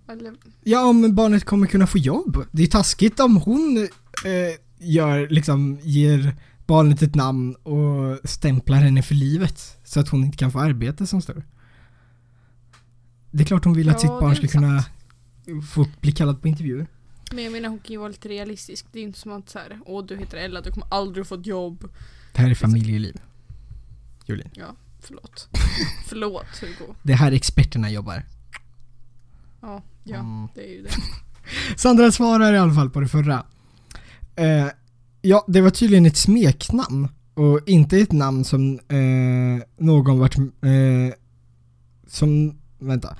[0.08, 2.44] Eller, Ja, om barnet kommer kunna få jobb.
[2.52, 3.78] Det är taskigt om hon
[4.24, 6.34] eh, gör, liksom, ger
[6.68, 11.06] barnet ett namn och stämplar henne för livet så att hon inte kan få arbete
[11.06, 11.42] som står.
[13.30, 14.84] Det är klart hon vill att Ja, sitt barn ska kunna
[15.74, 16.86] få bli kallad på intervjuer.
[17.32, 18.86] men jag menar hon kan ju vara lite realistisk.
[18.92, 21.34] Det är inte som att så här, åh du heter Ella, du kommer aldrig få
[21.34, 21.88] ett jobb.
[22.32, 23.20] Det här är familjeliv.
[24.26, 24.50] Jolin.
[24.54, 25.48] Ja, förlåt.
[26.08, 26.94] förlåt Hugo.
[27.02, 28.22] Det är här experterna jobbar.
[29.60, 30.48] Ja, ja Mm.
[30.54, 30.90] det är ju det.
[31.76, 33.46] Sandra svarar i alla fall på det förra.
[34.36, 34.66] Eh,
[35.22, 41.14] ja, det var tydligen ett smeknamn och inte ett namn som eh, någon vart Eh,
[42.06, 42.54] som...
[42.78, 43.16] Vänta.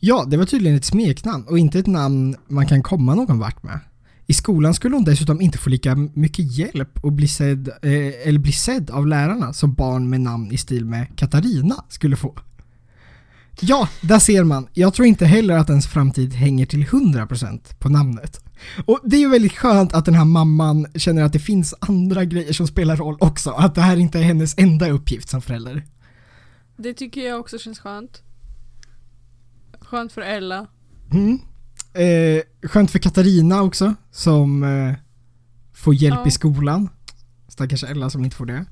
[0.00, 3.62] Ja, det var tydligen ett smeknamn och inte ett namn man kan komma någon vart
[3.62, 3.80] med.
[4.26, 8.38] I skolan skulle hon dessutom inte få lika mycket hjälp och bli sedd, eh, eller
[8.38, 12.38] bli sedd av lärarna som barn med namn i stil med Katarina skulle få.
[13.60, 14.68] Ja, där ser man.
[14.72, 18.40] Jag tror inte heller att ens framtid hänger till 100% på namnet.
[18.84, 22.24] Och det är ju väldigt skönt att den här mamman känner att det finns andra
[22.24, 23.50] grejer som spelar roll också.
[23.50, 25.84] Att det här inte är hennes enda uppgift som förälder.
[26.76, 28.22] Det tycker jag också känns skönt.
[29.80, 30.66] Skönt för Ella.
[31.12, 31.38] Mm.
[31.94, 34.94] Eh, skönt för Katarina också, som eh,
[35.74, 36.26] får hjälp Ja.
[36.26, 36.88] i skolan.
[37.48, 38.64] Stackars Ella som inte får det.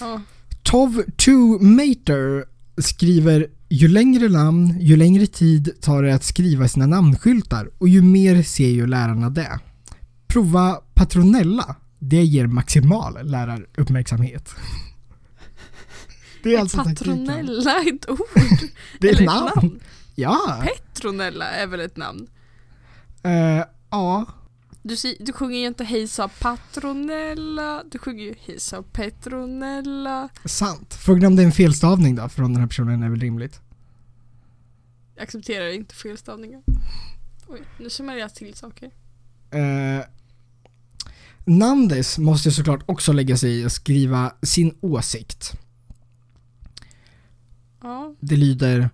[0.00, 0.20] Ja.
[0.62, 2.44] Tov 2 Mater
[2.78, 8.02] skriver ju längre namn, ju längre tid tar det att skriva sina namnskyltar och ju
[8.02, 9.58] mer ser ju lärarna det.
[10.26, 11.76] Prova Patronella.
[11.98, 14.54] Det ger maximal läraruppmärksamhet.
[16.42, 17.26] Det är alltså taktiken.
[17.26, 18.18] Patronella är ett ord.
[19.00, 19.80] Det är ett Eller namn.
[20.14, 20.62] Ja.
[20.62, 22.26] Petronella är väl ett namn?
[23.22, 24.26] Eh, ja.
[24.82, 30.28] Du, du sjunger ju inte Hejsa Patronella, du sjunger ju Hejsa Petronella.
[30.44, 30.94] Sant.
[30.94, 33.60] Frågan om det är en felstavning då från den här personen är väl rimligt.
[35.14, 36.62] Jag accepterar inte felstavningar.
[37.48, 38.90] Oj, nu summar jag till saker.
[39.50, 40.04] Eh,
[41.44, 45.52] Nandes måste såklart också lägga sig i och skriva sin åsikt.
[47.82, 48.90] Ja, Det lyder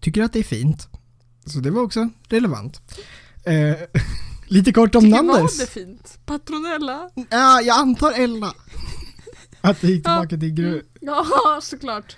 [0.00, 0.88] Tycker att det är fint.
[1.46, 2.80] Så det var också relevant.
[3.44, 3.76] Eh,
[4.52, 5.58] lite kort om Nandes.
[5.58, 6.18] det fint?
[6.26, 7.10] Patronella?
[7.30, 8.54] Ja, jag antar Ella.
[9.60, 10.68] Att det gick tillbaka till gru.
[10.68, 10.84] Mm.
[11.00, 11.24] Ja,
[11.62, 12.16] såklart.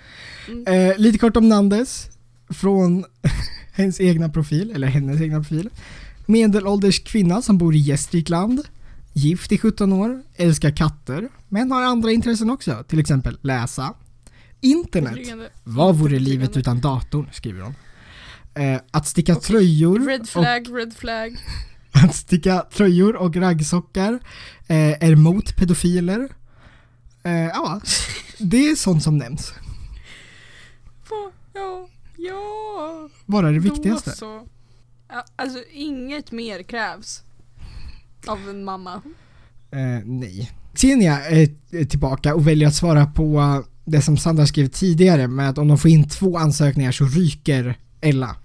[0.67, 2.09] Eh, lite kort om Nandes.
[2.49, 3.05] Från
[3.73, 5.69] hennes egna profil, eller hennes egna profil.
[6.25, 8.61] Medelålders kvinna som bor i Gästrikland.
[9.13, 12.83] Gift i 17 år, älskar katter, men har andra intressen också.
[12.87, 13.93] Till exempel läsa.
[14.61, 15.19] Internet.
[15.63, 17.29] Vad vore livet utan datorn?
[17.33, 17.75] skriver hon.
[18.53, 21.37] Eh, att sticka tröjor Red och flag, red flag.
[22.03, 24.19] Att sticka tröjor och raggsockar
[24.67, 26.29] eh, är mot pedofiler.
[27.23, 27.81] Eh, ja,
[28.39, 29.53] det är sånt som nämns.
[31.53, 33.09] Ja, ja.
[33.25, 34.11] Bara det viktigaste.
[34.11, 34.47] så.
[35.09, 37.23] Ja, alltså inget mer krävs.
[38.27, 39.01] Av en mamma.
[39.71, 40.51] Eh, nej.
[40.73, 45.27] Xenia är är tillbaka och väljer att svara på eh, det som Sandra skrev tidigare
[45.27, 48.35] med att om de får in två ansökningar så ryker Ella.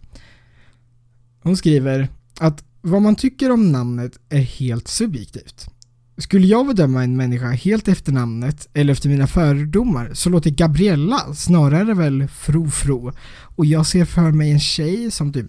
[1.43, 2.09] Hon skriver
[2.41, 5.71] att vad man tycker om namnet är helt subjektivt.
[6.19, 11.35] Skulle jag bedöma en människa helt efter namnet eller efter mina fördomar så låter Gabriella
[11.35, 13.12] snarare väl fro-fro
[13.57, 15.47] och jag ser för mig en tjej som typ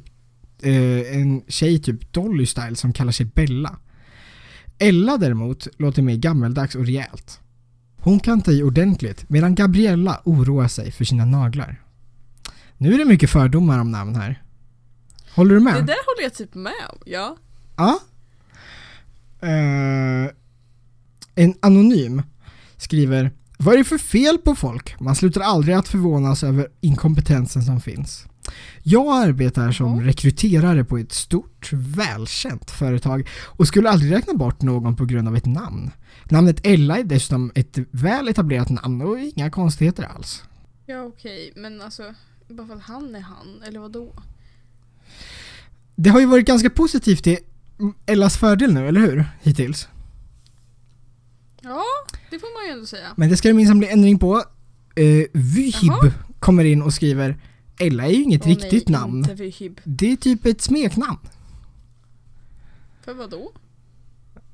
[0.62, 3.78] eh, en tjej typ Dolly Style som kallar sig Bella.
[4.78, 7.40] Ella däremot låter mer gammeldags och rejält.
[7.98, 11.82] Hon kan ta i ordentligt medan Gabriella oroar sig för sina naglar.
[12.78, 14.42] Nu är det mycket fördomar om namn här.
[15.36, 15.74] Håller du med?
[15.74, 16.98] Det där håller jag typ med om.
[17.06, 17.38] Ja.
[17.78, 18.00] Ja.
[19.42, 20.32] Eh,
[21.36, 22.22] en anonym
[22.78, 25.00] skriver Vad är det för fel på folk?
[25.00, 28.26] Man slutar aldrig att förvånas över inkompetensen som finns.
[28.84, 34.96] Jag arbetar som rekryterare på ett stort, välkänt företag och skulle aldrig räkna bort någon
[34.96, 35.92] på grund av ett namn.
[36.24, 40.44] Namnet Ella är dessutom ett väl etablerat namn och inga konstigheter alls.
[40.86, 42.14] Ja okej, men alltså
[42.48, 44.14] bara för att han är han, eller vad då?
[46.04, 47.38] Det har ju varit ganska positivt till
[48.06, 49.26] Ellas fördel nu, eller hur?
[49.42, 49.88] Hittills.
[51.62, 51.84] Ja,
[52.30, 53.08] det får man ju ändå säga.
[53.18, 54.36] Men det ska det minsann bli ändring på.
[55.00, 56.12] Uh, Vyhib Jaha.
[56.40, 57.38] kommer in och skriver
[57.80, 59.18] Ella är ju inget Åh, riktigt nej, namn.
[59.18, 59.82] Inte Vyhib.
[59.84, 61.20] Det är typ ett smeknamn.
[63.02, 63.52] För vad då?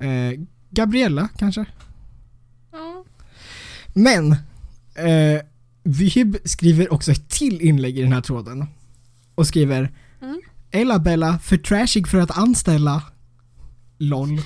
[0.05, 1.65] Eh, Gabriella kanske?
[2.71, 3.05] Ja.
[3.93, 5.41] Men uh,
[5.83, 8.65] Vyhib skriver också ett till inlägg i den här tråden.
[9.35, 10.41] Och skriver Mm.
[10.71, 13.03] Ella Bella för trashig för att anställa.
[13.97, 14.41] LOL.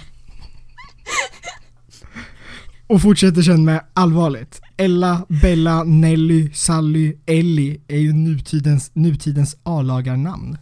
[2.87, 4.61] Och fortsätter sen med allvarligt.
[4.77, 10.57] Ella, Bella, Nelly, Sally, Ellie är ju nutidens, nutidens A-lagarnamn.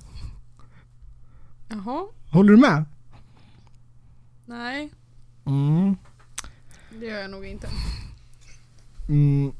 [1.69, 2.05] Jaha.
[2.29, 2.85] Håller du med?
[4.45, 4.89] Nej,
[5.45, 5.95] Mm.
[6.99, 7.67] det gör jag nog inte.
[9.09, 9.51] Mm.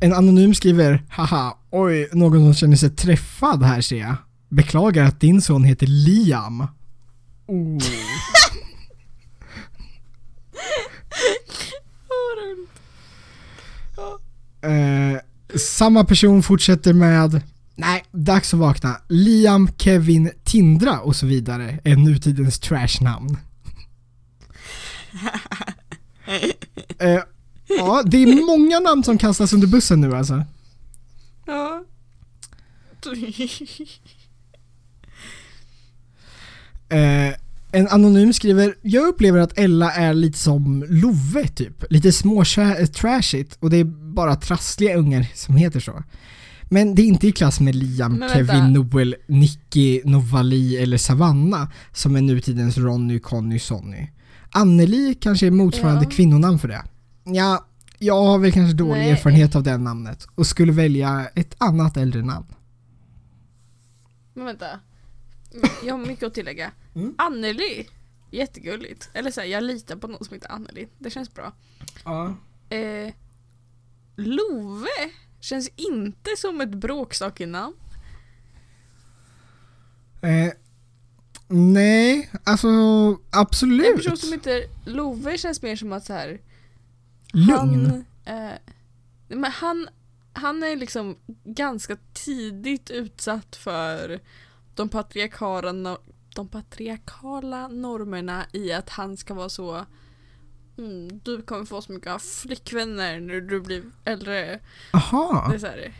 [0.00, 4.16] En anonym skriver Haha, oj, någon som känner sig träffad här ser jag.
[4.48, 6.66] Beklagar att din son heter Liam.
[7.46, 7.78] Oh.
[14.62, 15.20] Eh,
[15.58, 17.42] samma person fortsätter med
[17.78, 18.96] Nej, dags att vakna.
[19.08, 23.36] Liam, Kevin, Tindra och så vidare är nutidens trashnamn.
[26.98, 27.20] eh,
[27.66, 30.44] ja, det är många namn som kastas under bussen nu alltså.
[31.46, 31.84] Ja.
[36.88, 37.34] Eh,
[37.72, 41.84] en anonym skriver Jag upplever att Ella är lite som Love typ.
[41.90, 42.44] Lite små
[42.94, 46.02] trashigt och det är bara trassliga ungar som heter så.
[46.70, 48.24] Men det är inte i klass med Liam.
[48.32, 54.10] Kevin, Noel, Nicky, Novali eller Savanna som är nutidens Ronny, Conny, Sonny.
[54.50, 56.10] Anneli kanske är motsvarande Ja.
[56.10, 56.82] kvinnonamn för det.
[57.24, 57.66] Ja,
[57.98, 59.10] jag har väl kanske dålig Nej.
[59.10, 62.46] erfarenhet av det namnet och skulle välja ett annat äldre namn.
[64.34, 64.66] Men vänta.
[65.84, 66.72] Jag har mycket att tillägga.
[66.94, 67.14] Mm.
[67.18, 67.88] Anneli.
[68.30, 69.10] Jättegulligt.
[69.12, 70.88] Eller så här, jag litar på någon som heter Anneli.
[70.98, 71.52] Det känns bra.
[72.04, 72.34] Ja.
[72.76, 73.14] Eh,
[74.16, 74.88] Love
[75.40, 77.76] känns inte som ett bråksakenamn.
[80.22, 80.52] Eh,
[81.48, 83.96] nej, alltså En absolut.
[83.96, 86.40] person som heter Love känns mer som att så här.
[87.32, 87.50] Lugn.
[87.54, 88.54] Han, eh,
[89.28, 89.88] men han,
[90.32, 94.20] han är liksom ganska tidigt utsatt för
[94.76, 95.98] de patriarkala,
[96.34, 99.86] de patriarkala normerna i att han ska vara så
[100.78, 104.34] mm, du kommer få så mycket flickvänner när du blir äldre.
[104.34, 104.60] Det
[104.92, 105.52] Aha.
[105.54, 105.92] är så här,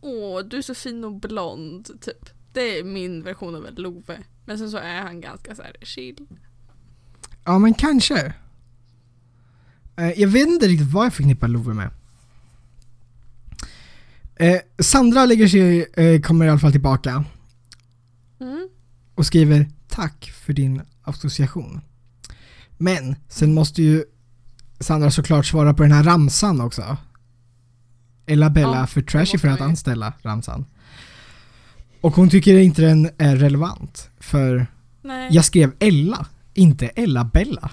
[0.00, 2.30] åh du är så fin och blond, typ.
[2.52, 4.18] Det är min version av Love.
[4.44, 6.26] Men sen så är han ganska så här chill.
[7.44, 8.34] Ja men kanske.
[9.96, 11.90] Eh, jag vet inte riktigt vad jag förknippar Love med.
[14.36, 17.24] Eh, Sandra lägger sig, eh, kommer i alla fall tillbaka.
[19.20, 21.80] Och skriver tack för din association.
[22.78, 24.04] Men sen måste ju
[24.80, 26.96] Sandra såklart svara på den här ramsan också.
[28.26, 30.64] Ella Bella Ja, för trashy för att anställa ramsan.
[32.00, 34.66] Och hon tycker inte den är relevant för
[35.02, 35.28] Nej.
[35.32, 37.70] jag skrev Ella, inte Ella Bella.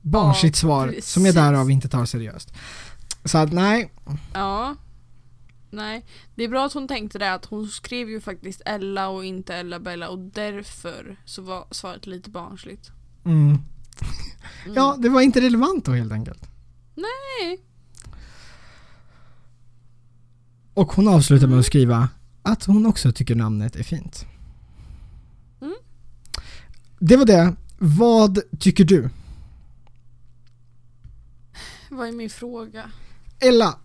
[0.00, 1.06] Barnsligt Ja, svar precis.
[1.08, 2.52] som jag därav inte tar seriöst.
[3.24, 3.92] Så att nej,
[4.32, 4.76] Ja.
[5.74, 6.04] Nej,
[6.34, 9.54] det är bra att hon tänkte det att hon skrev ju faktiskt Ella och inte
[9.54, 12.90] Ella Bella och därför så var svaret lite barnsligt.
[13.24, 13.58] mm.
[14.64, 14.74] Mm.
[14.74, 16.50] ja det var inte relevant då helt enkelt.
[16.94, 17.60] Nej.
[20.74, 21.60] Och hon avslutar med Mm.
[21.60, 22.08] att skriva
[22.42, 24.26] att hon också tycker namnet är fint.
[25.60, 25.74] Mm.
[26.98, 27.56] Det var det.
[27.78, 29.10] Vad tycker du?
[31.90, 32.90] Vad är min fråga?
[33.38, 33.78] Ella,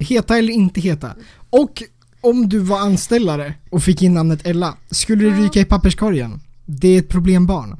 [0.00, 1.14] heta eller inte heta?
[1.50, 1.82] Och
[2.20, 5.36] om du var anställare och fick in namnet Ella, skulle Ja.
[5.44, 6.40] ryka i papperskorgen?
[6.66, 7.76] Det är ett problembarn.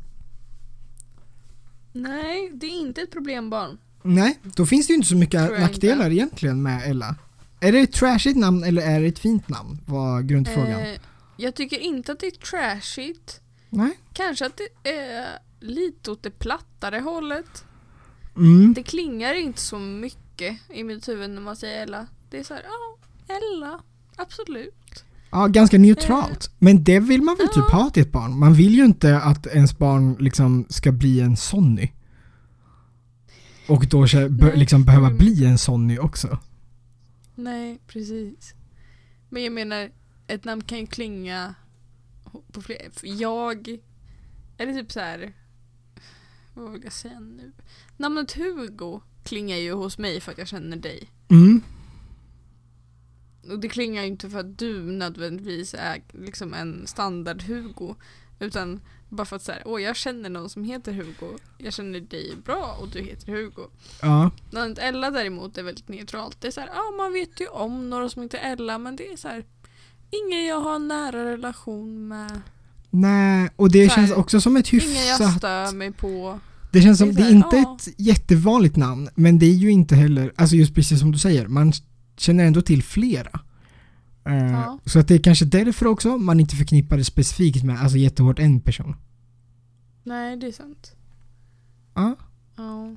[1.92, 3.78] Nej, det är inte ett problembarn.
[4.02, 7.14] Nej, då finns det ju inte så mycket nackdelar egentligen med Ella.
[7.60, 9.78] Är det ett trashigt namn eller är det ett fint namn?
[9.86, 10.80] Var grundfrågan.
[10.80, 11.00] Eh,
[11.36, 13.40] jag tycker inte att det är trashigt.
[13.70, 13.90] Nej?
[14.12, 15.26] Kanske att det är
[15.60, 17.64] lite åt det plattare hållet.
[18.36, 18.74] Mm.
[18.74, 20.20] Det klingar inte så mycket
[20.68, 22.06] i mitt huvud när man säger Ella.
[22.30, 23.80] Det är så här, ja, Ella,
[24.16, 25.04] absolut.
[25.30, 26.50] Ja, ganska neutralt.
[26.58, 27.52] Men det vill man väl Eh.
[27.56, 27.62] ja.
[27.62, 28.38] typ ha till ett barn?
[28.38, 31.92] Man vill ju inte att ens barn liksom ska bli en Sonny.
[33.68, 34.06] Och då
[34.54, 35.18] liksom behöva mm.
[35.18, 36.38] bli en Sonny också.
[37.34, 38.54] Nej, precis.
[39.28, 39.90] Men jag menar,
[40.26, 41.54] ett namn kan ju klinga
[42.52, 42.90] på fler.
[43.02, 43.78] Jag,
[44.58, 45.32] eller typ så här.
[46.54, 47.52] Vad vill jag säga nu?
[47.96, 51.08] Namnet Hugo klingar ju hos mig för att jag känner dig.
[51.28, 51.62] Mm.
[53.50, 57.94] Och det klingar ju inte för att du nödvändigtvis är liksom en standard Hugo.
[58.40, 61.38] Utan bara för att säga, åh jag känner någon som heter Hugo.
[61.58, 63.62] Jag känner dig bra och du heter Hugo.
[64.02, 64.30] Ja.
[64.50, 66.40] Namnet Ella däremot är väldigt neutralt.
[66.40, 69.12] Det är så här, ja man vet ju om några som heter Ella men det
[69.12, 69.44] är så här
[70.10, 72.40] ingen jag har en nära relation med.
[72.90, 75.36] Nej, och det Så här, känns också som ett Ingen jag hyfsat...
[75.38, 76.40] stör mig på.
[76.72, 80.32] Det känns som, det är inte ett jättevanligt namn, men det är ju inte heller,
[80.36, 81.72] alltså just precis som du säger, man
[82.18, 83.40] känner ändå till flera.
[84.24, 84.78] Eh, Ja.
[84.86, 88.38] Så att det är kanske därför också man inte förknippar det specifikt med, alltså jättehårt
[88.38, 88.96] en person.
[90.04, 90.92] Nej det är sant.
[91.94, 92.16] Ja.
[92.56, 92.96] Ja.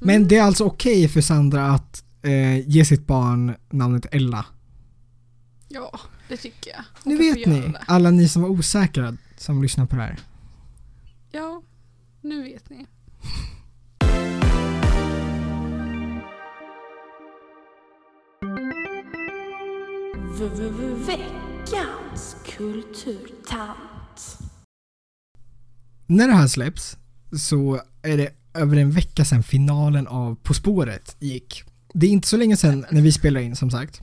[0.00, 0.28] Men Mm.
[0.28, 4.46] det är alltså okej för Sandra att eh, ge sitt barn namnet Ella.
[5.68, 6.84] Ja, det tycker jag.
[7.04, 10.18] Hon Nu vet ni, alla ni som var osäkra som lyssnar på det här.
[11.32, 11.62] Ja,
[12.24, 12.86] nu vet ni.
[21.06, 24.38] Veckans kulturtant.
[26.06, 26.96] När det här släpps
[27.38, 31.62] så är det över en vecka sedan finalen av På spåret gick.
[31.94, 34.02] Det är inte så länge sedan när vi spelar in som sagt.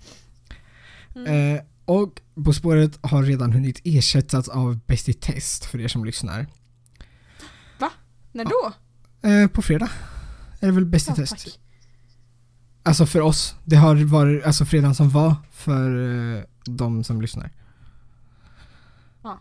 [1.16, 1.56] Mm.
[1.56, 6.06] Eh, och På spåret har redan hunnit ersättas av Bäst i test för er som
[6.06, 6.48] lyssnar.
[8.32, 8.74] När då?
[9.30, 9.90] Eh, på fredag
[10.60, 11.32] är det väl Bäst i Ja, test.
[11.32, 11.60] tack.
[12.84, 13.56] Alltså för oss.
[13.66, 15.90] Det har varit alltså fredagen som var för
[16.38, 17.52] eh, de som lyssnar.
[19.24, 19.40] Ja.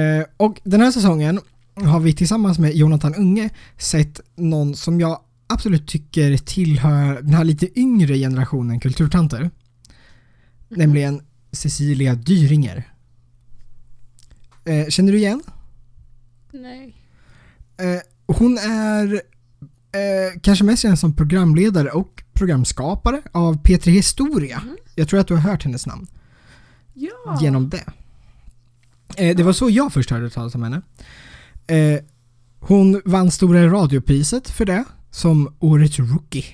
[0.00, 1.40] Eh, och den här säsongen
[1.74, 7.44] har vi tillsammans med Jonathan Unge sett någon som jag absolut tycker tillhör den här
[7.44, 9.40] lite yngre generationen kulturtanter.
[9.40, 9.50] Mhm.
[10.68, 12.88] Nämligen Cecilia Dyringer.
[14.64, 15.42] Eh, känner du igen?
[16.52, 16.96] Nej.
[17.76, 18.00] Eh,
[18.38, 24.60] hon är eh, kanske mest känd som programledare och programskapare av P3 Historia.
[24.64, 24.76] Mhm.
[24.94, 26.06] Jag tror att du har hört hennes namn
[26.94, 27.38] Ja.
[27.40, 27.84] genom det.
[29.16, 30.82] Eh, det var så jag först hörde talas om henne.
[31.66, 32.00] Eh,
[32.60, 36.44] hon vann Stora radiopriset för det som Årets Rookie.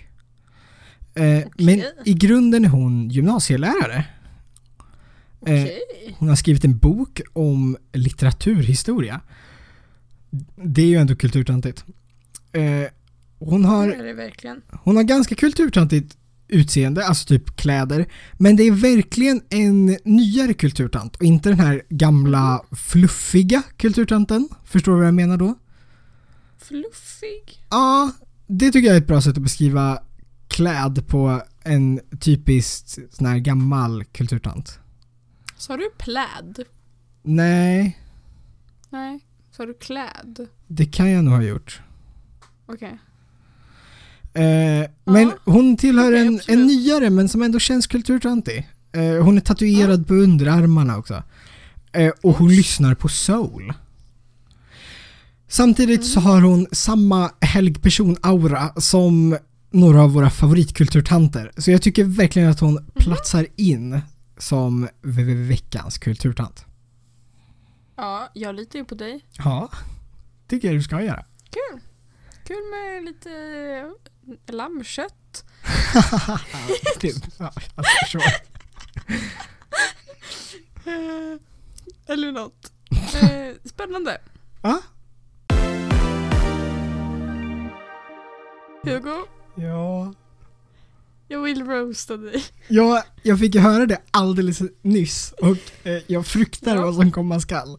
[1.14, 4.04] Eh, Men i grunden är hon gymnasielärare.
[5.46, 5.78] Eh, Okej.
[6.18, 9.20] hon har skrivit en bok om litteraturhistoria.
[10.56, 11.84] Det är ju ändå kulturtantigt.
[12.52, 12.62] Eh,
[13.38, 14.62] hon, Det har, är det verkligen.
[14.82, 16.16] hon har ganska kulturtantigt
[16.48, 18.06] utseende, alltså typ kläder.
[18.32, 24.48] Men det är verkligen en nyare kulturtant och inte den här gamla fluffiga kulturtanten.
[24.64, 25.54] Förstår du vad jag menar då?
[26.58, 27.66] Fluffig.
[27.70, 28.12] Ja,
[28.46, 29.98] det tycker jag är ett bra sätt att beskriva
[30.48, 34.78] kläd på en typiskt sån här gammal kulturtant.
[35.56, 36.64] Sa du pläd?
[37.22, 37.98] Nej,
[38.90, 39.20] Nej.
[39.58, 40.46] Sa du kläd?
[40.66, 41.80] det kan jag nog ha gjort.
[42.66, 42.98] Okej.
[44.34, 48.68] Eh, men hon tillhör okej, en, en nyare men som ändå känns kulturtantig.
[48.92, 51.22] Eh, hon är tatuerad på underarmarna också.
[51.92, 52.56] Eh, och hon Oj.
[52.56, 53.72] lyssnar på soul.
[55.48, 56.30] Samtidigt så Mm.
[56.32, 59.36] har hon samma helgperson-aura som
[59.70, 61.50] några av våra favoritkulturtanter.
[61.56, 62.90] Så jag tycker verkligen att hon Mm.
[62.94, 64.00] platsar in
[64.38, 66.64] som ve- ve- veckans kulturtant.
[67.98, 69.24] Ja, jag litar ju på dig.
[69.32, 69.70] Ja,
[70.46, 71.24] tycker jag du ska göra.
[71.50, 71.80] Kul.
[72.44, 73.30] Kul med lite
[74.46, 75.44] eh, lammkött.
[77.00, 77.52] Det- ja.
[80.84, 81.40] Eh,
[82.06, 82.72] Eller något.
[83.22, 84.20] Eh, Spännande.
[84.62, 84.80] Ja.
[88.82, 90.12] Hugo, Ja.
[91.28, 92.44] Jag vill roasta dig.
[92.68, 95.56] Ja, jag fick ju höra det alldeles nyss och
[95.86, 96.82] eh, jag fruktar Ja.
[96.82, 97.78] vad som komma skall.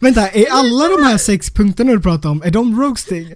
[0.00, 3.34] Vänta, är alla de här sex punkterna du pratar om, är de roasting?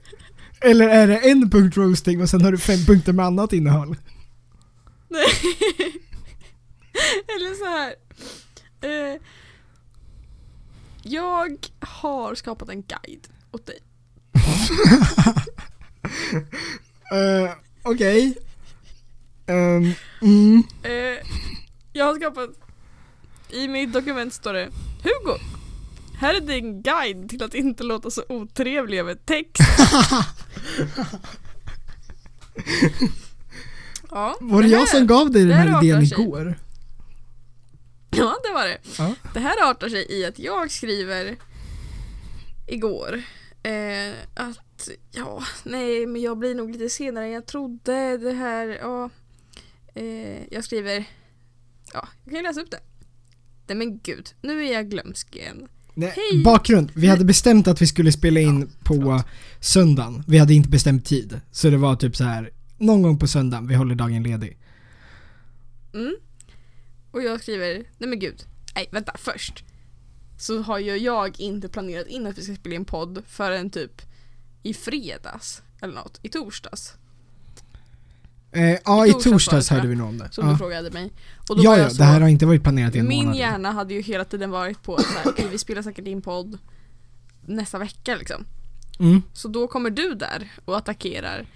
[0.61, 3.97] Eller är det en punkt roasting och sen har du fem punkter med annat innehåll?
[5.09, 5.27] Nej.
[7.29, 7.95] Eller så här.
[8.81, 9.21] Eh,
[11.03, 13.79] jag har skapat en guide åt dig.
[17.13, 17.51] Uh,
[17.85, 18.39] Okej.
[19.47, 20.63] Ehm, mm.
[20.83, 21.27] Eh,
[21.93, 22.51] jag har skapat,
[23.51, 24.69] i mitt dokument står det
[25.03, 25.39] Hugo,
[26.19, 29.63] här är din guide till att inte låta så otrevlig över text.
[34.11, 36.59] ja, Var det här- jag som gav dig den här här idén igår?
[38.11, 38.79] Ja, det var det.
[38.99, 39.15] Ja.
[39.35, 41.37] Det här artar sig i att jag skriver
[42.67, 43.23] igår
[43.63, 44.59] eh, att
[45.11, 48.19] ja, nej men jag blir nog lite senare än jag trodde.
[48.19, 49.11] Det här, ja.
[49.95, 51.05] Eh, jag skriver,
[51.93, 52.81] ja, jag kan läsa upp det.
[53.67, 55.69] Nej men gud, nu är jag glömsk igen.
[55.95, 56.43] Nej, Hej.
[56.45, 56.91] bakgrund.
[56.95, 59.27] Vi hade bestämt att vi skulle spela in på förlåt.
[59.61, 60.25] söndagen.
[60.27, 61.41] Vi hade inte bestämt tid.
[61.51, 64.59] Så det var typ så här någon gång på söndagen, vi håller dagen ledig.
[65.95, 66.17] Mm.
[67.11, 68.45] Och jag skriver, nej men gud,
[68.75, 69.65] nej vänta först.
[70.39, 74.03] Så har ju jag inte planerat in att vi ska spela in podd förrän typ
[74.65, 76.95] i fredags eller något, i torsdags.
[78.53, 80.29] Eh, ja, I torsdags var torsdags hörde vi nog om det.
[80.33, 81.13] Som du Ja, frågade mig.
[81.49, 83.09] Och då var ja, jag ja så, det här har inte varit planerat i en
[83.09, 83.39] Min månad.
[83.39, 86.23] hjärna hade ju hela tiden varit på att så här, okej vi spelar säkert in
[86.23, 86.59] podd
[87.47, 88.45] nästa vecka liksom.
[88.99, 89.23] Mm.
[89.33, 91.47] Så då kommer du där och attackerar.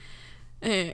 [0.60, 0.86] Eh,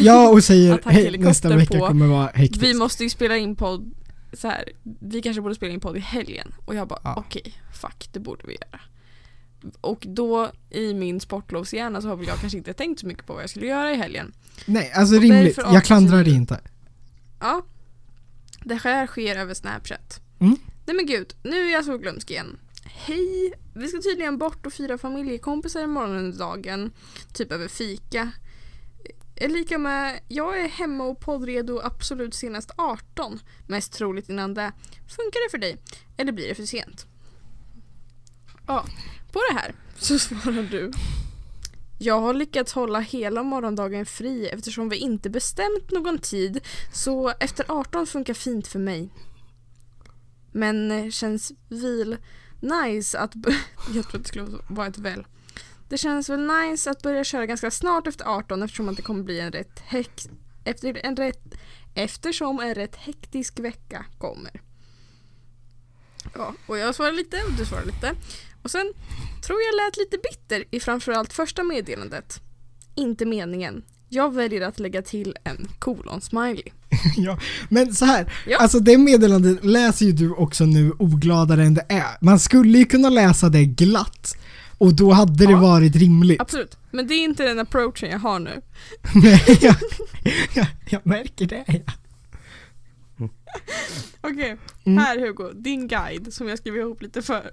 [0.00, 1.86] Ja, och säger hej, nästa vecka på.
[1.86, 2.64] kommer vara hektiskt.
[2.64, 3.94] vi måste ju spela in podd
[4.32, 4.68] så här.
[5.00, 6.54] vi kanske borde spela in podd i helgen.
[6.64, 7.14] Och jag bara Ja.
[7.16, 8.80] okej, fuck det borde vi göra.
[9.80, 13.32] Och då i min sportlovshjärna så har väl jag kanske inte tänkt så mycket på
[13.32, 14.32] vad jag skulle göra i helgen.
[14.66, 15.56] Nej, alltså Och rimligt.
[15.56, 16.60] Jag klandrar det inte.
[17.40, 17.62] Ja.
[18.64, 20.20] Det här sker över Snapchat.
[20.38, 20.56] Mm.
[20.86, 22.58] Nej men gud, nu är jag så glömsk igen.
[22.84, 23.52] Hej!
[23.74, 26.92] Vi ska tydligen bort och fira familjekompisar i morgondagen.
[27.32, 28.32] Typ över fika.
[29.36, 33.40] Är lika med, jag är hemma och poddredo absolut senast 18.
[33.66, 34.72] Mest troligt innan det.
[35.08, 35.76] Funkar det för dig?
[36.16, 37.06] Eller blir det för sent?
[38.66, 38.84] Ja,
[39.34, 40.90] på det här så svarar du.
[41.98, 46.60] Jag har lyckats hålla hela morgondagen fri eftersom vi inte bestämt någon tid
[46.92, 49.08] så efter 18 funkar fint för mig.
[50.52, 52.16] Men känns väl
[52.60, 53.32] nice att...
[53.94, 55.26] Jag att det skulle vara ett väl.
[55.88, 59.22] Det känns väl nice att börja köra ganska snart efter 18 eftersom att det kommer
[59.22, 60.28] bli en rätt hex...
[60.64, 61.54] Efter en rätt...
[61.94, 64.60] Eftersom en rätt hektisk vecka kommer.
[66.34, 68.14] Ja, och jag svarar lite och du svarar lite.
[68.64, 68.92] Och sen
[69.46, 72.40] tror jag lät lite bitter i framförallt första meddelandet.
[72.94, 73.82] Inte meningen.
[74.08, 76.72] Jag väljer att lägga till en kolon-smiley.
[77.16, 77.38] ja.
[77.68, 78.58] Men så här, Ja.
[78.58, 82.16] alltså det meddelandet läser ju du också nu ogladare än det är.
[82.24, 84.36] Man skulle ju kunna läsa det glatt
[84.78, 85.60] och då hade det Ja.
[85.60, 86.40] varit rimligt.
[86.40, 86.76] Absolut.
[86.90, 88.60] Men det är inte den approachen jag har nu.
[89.14, 89.74] Nej, jag,
[90.54, 91.64] jag, jag märker det.
[94.20, 94.98] Okej, Mm.
[95.04, 97.52] här Hugo, din guide som jag skrev ihop lite förut.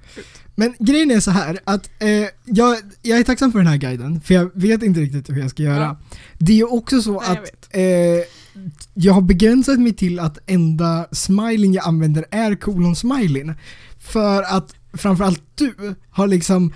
[0.55, 2.09] Men grejen är så här att eh,
[2.45, 5.49] jag, jag är tacksam för den här guiden, för jag vet inte riktigt hur jag
[5.49, 5.83] ska göra.
[5.83, 5.97] Ja.
[6.37, 7.81] Det är ju också så Nej, att eh,
[8.93, 13.53] jag har begränsat mig till att enda smileyn jag använder är kolon-smileyn.
[13.99, 16.73] För att framförallt du har liksom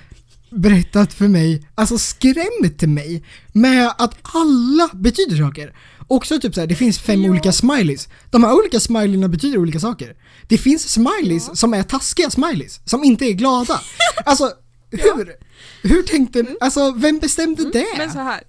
[0.50, 3.24] berättat för mig, alltså skrämt mig
[3.54, 5.74] med att alla betyder saker.
[6.08, 7.30] Också typ såhär, det finns fem Ja.
[7.32, 8.10] olika smileys.
[8.30, 10.16] De här olika smileyna betyder olika saker.
[10.48, 11.56] Det finns smileys Ja.
[11.56, 13.82] som är taskiga smileys, som inte är glada.
[14.26, 14.52] Alltså,
[14.92, 15.36] hur?
[15.84, 17.80] Hur tänkte, alltså vem bestämde det?
[17.80, 17.98] Mm.
[17.98, 18.44] Men så här.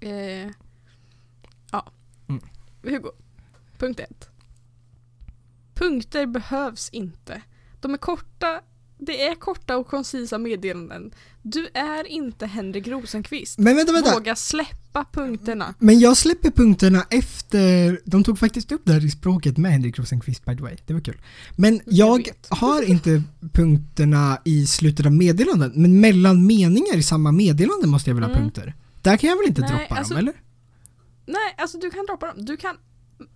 [0.00, 0.50] Eh,
[1.70, 1.86] ja.
[2.28, 2.42] Mm.
[2.82, 3.10] Hugo,
[3.78, 4.28] punkt ett.
[5.74, 7.42] Punkter behövs inte.
[7.80, 8.60] De är korta,
[9.04, 11.14] det är korta och koncisa meddelanden.
[11.42, 13.58] Du är inte Henrik Rosenqvist.
[13.58, 14.14] Men vänta, vänta.
[14.14, 15.74] Våga släppa punkterna.
[15.78, 19.98] Men jag släpper punkterna efter, de tog faktiskt upp det här i språket med Henrik
[19.98, 21.20] Rosenqvist by the way, det var kul.
[21.56, 27.86] Men jag har inte punkterna i slutet av meddelanden, men mellan meningar i samma meddelande
[27.86, 28.42] måste jag väl ha Mm.
[28.42, 28.74] punkter?
[29.02, 30.34] Där kan jag väl inte Nej, droppa alltså- dem, eller?
[31.26, 32.44] Nej, alltså du kan droppa dem.
[32.44, 32.76] Du kan...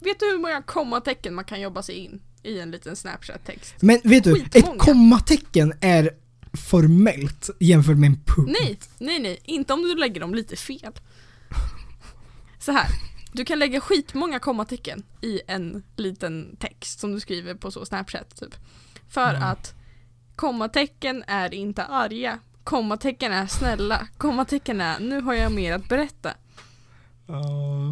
[0.00, 3.74] Vet du hur många kommatecken man kan jobba sig in i en liten Snapchat-text?
[3.80, 4.74] Men vet du, Skitmånga.
[4.74, 6.10] ett kommatecken är
[6.70, 8.56] formellt jämfört med en punkt.
[8.62, 9.40] Nej, nej, nej.
[9.44, 10.92] Inte om du lägger dem lite fel.
[12.58, 12.86] Så här.
[13.32, 18.36] Du kan lägga skitmånga kommatecken i en liten text som du skriver på så Snapchat
[18.36, 18.54] typ.
[19.08, 19.42] För Mm.
[19.42, 19.74] att
[20.36, 22.38] kommatecken är inte arga.
[22.64, 24.08] kommatecken är snälla.
[24.16, 26.34] Kommatecken är nu har jag mer att berätta.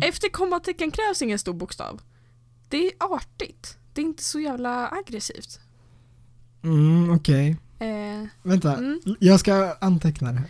[0.02, 2.00] Efter kommatecken krävs ingen stor bokstav.
[2.68, 3.78] Det är artigt.
[3.96, 5.60] Det är inte så jävla aggressivt.
[6.62, 7.56] Mm, okej.
[7.78, 9.00] Eh, Vänta, Mm.
[9.20, 10.48] jag ska anteckna det här.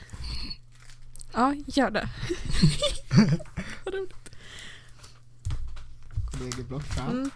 [1.33, 2.09] ja, gör det.
[3.85, 4.31] Vad roligt.
[6.33, 7.09] Kollegieblock fram.
[7.11, 7.31] Mm.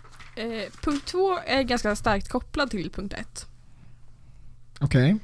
[0.63, 3.47] Eh, punkt två är ganska starkt kopplad till punkt ett.
[4.81, 5.17] Okej.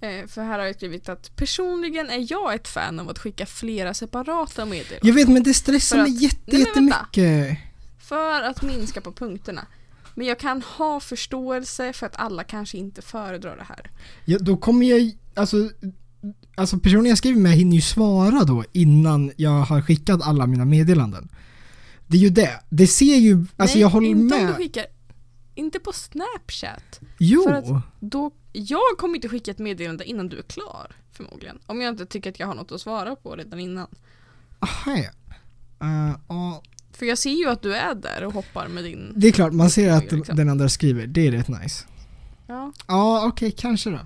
[0.00, 3.46] Eh, för här har jag skrivit att personligen är jag ett fan av att skicka
[3.46, 5.08] flera separata meddelanden.
[5.08, 7.58] Jag vet men det stressar mig jätte, Nej, jättemycket.
[7.98, 9.66] För att minska på punkterna.
[10.14, 13.90] Men jag kan ha förståelse för att alla kanske inte föredrar det här.
[14.24, 15.56] Ja, då kommer jag, alltså,
[16.54, 20.64] alltså personen jag skriver med hinner ju svara då innan jag har skickat alla mina
[20.64, 21.28] meddelanden.
[22.06, 22.60] Det är ju det.
[22.70, 24.56] Det ser ju, alltså Nej, jag håller inte om du med.
[24.56, 24.86] skickar.
[25.54, 27.00] Inte på snapchat.
[27.18, 27.42] Jo!
[27.44, 30.96] för att- Då, jag kommer inte skicka ett meddelande innan du är klar.
[31.12, 31.58] Förmodligen.
[31.66, 33.86] Om jag inte tycker att jag har något att svara på redan innan.
[34.58, 35.10] Aha, ja.
[35.86, 36.62] Eh, ja,
[36.94, 39.12] För jag ser ju att du är där och hoppar med din...
[39.16, 40.36] det är klart, man ser att Liksom.
[40.36, 41.06] den andra skriver.
[41.06, 41.84] Det är rätt nice.
[42.46, 44.00] Ja, Ja, okej, kanske då.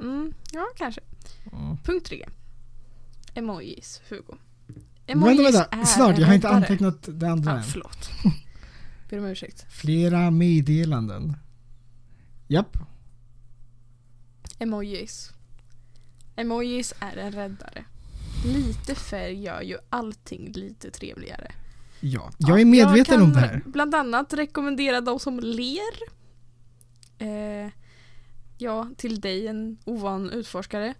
[0.00, 1.00] mm, ja kanske.
[1.52, 1.76] Ja.
[1.84, 2.28] Punkt tre.
[3.34, 4.34] Emojis, Hugo.
[5.06, 5.64] Vänta, vänta.
[5.64, 7.62] är Snart, jag har inte antecknat det andra än.
[7.62, 8.10] förlåt.
[9.10, 9.66] Ber om ursäkt.
[9.70, 11.36] Flera meddelanden.
[12.48, 12.76] Japp.
[14.58, 15.32] Emojis.
[16.36, 17.84] Emojis är en räddare.
[18.46, 21.52] Lite färg gör ju allting lite trevligare.
[22.00, 23.62] Ja, jag är medveten jag om kan det här.
[23.66, 25.94] bland annat rekommendera de som ler.
[27.18, 27.70] Eh,
[28.58, 30.94] ja, till dig en ovan utforskare.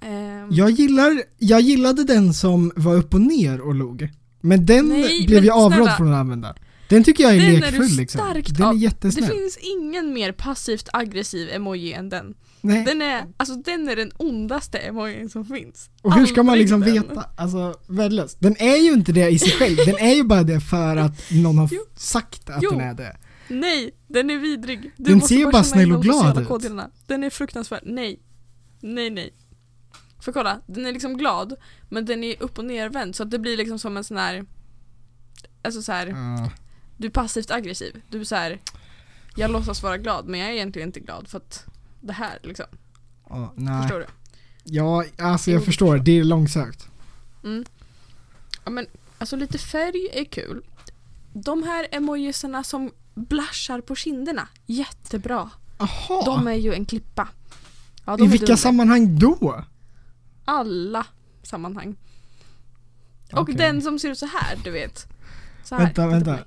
[0.00, 4.08] Eh, Jag, gillar, jag gillade den som var upp och ner och log.
[4.40, 5.96] Men den Nej, blev men jag avrådd snälla.
[5.96, 6.54] från att använda.
[6.88, 8.18] Den tycker jag är Den är lekfull liksom.
[8.20, 9.30] starkt Den är av- det jättesnäll.
[9.30, 12.34] finns ingen mer passivt aggressiv emoji än den.
[12.66, 12.84] Nej.
[12.84, 15.90] Den är, alltså, den är den ondaste emojin som finns.
[16.02, 16.92] Och hur ska man liksom den.
[16.92, 17.24] veta?
[17.36, 18.36] Alltså, värdelöst.
[18.40, 21.30] Den är ju inte det i sig själv, den är ju bara det för att
[21.30, 21.80] någon har Jo.
[21.94, 22.70] sagt att Jo.
[22.70, 23.16] den är det.
[23.48, 24.82] Nej, den är vidrig.
[24.96, 26.48] Du Den måste ser ju bara snäll och glad ut.
[26.48, 26.90] koderna.
[27.06, 27.82] Den är fruktansvärd.
[27.84, 28.20] Nej.
[28.80, 29.34] Nej, nej.
[30.20, 31.54] För kolla, den är liksom glad,
[31.88, 34.44] men den är upp och nervänd så att det blir liksom som en sån här
[35.62, 36.50] Alltså så här, Ja.
[36.96, 38.02] du är passivt aggressiv.
[38.10, 38.60] Du är så här.
[39.36, 41.66] Jag låtsas vara glad men jag är egentligen inte glad för att
[42.06, 42.66] det här liksom.
[43.28, 43.82] Ja, nej.
[43.82, 44.06] Förstår du?
[44.64, 45.98] Ja, alltså jag förstår.
[45.98, 46.88] Det är långsökt.
[47.44, 47.64] Mm.
[48.64, 48.86] Ja men
[49.18, 50.62] alltså lite färg är kul.
[51.32, 55.50] De här emojisarna som blushar på kinderna, jättebra.
[55.78, 56.24] Jaha.
[56.24, 57.28] De är ju en klippa.
[58.04, 58.56] Ja, I vilka dunder.
[58.56, 59.64] sammanhang då?
[60.44, 61.06] Alla
[61.42, 61.96] sammanhang.
[63.32, 65.06] Och den som ser ut så här, du vet.
[65.64, 66.38] Så här, Vänta, vänta.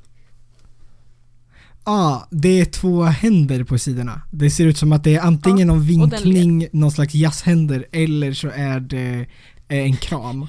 [1.89, 4.21] Ah, det är två händer på sidorna.
[4.31, 7.87] Det ser ut som att det är antingen någon och den vinkning, någon slags jazzhänder
[7.91, 9.25] eller så är det
[9.67, 10.47] eh, en kram.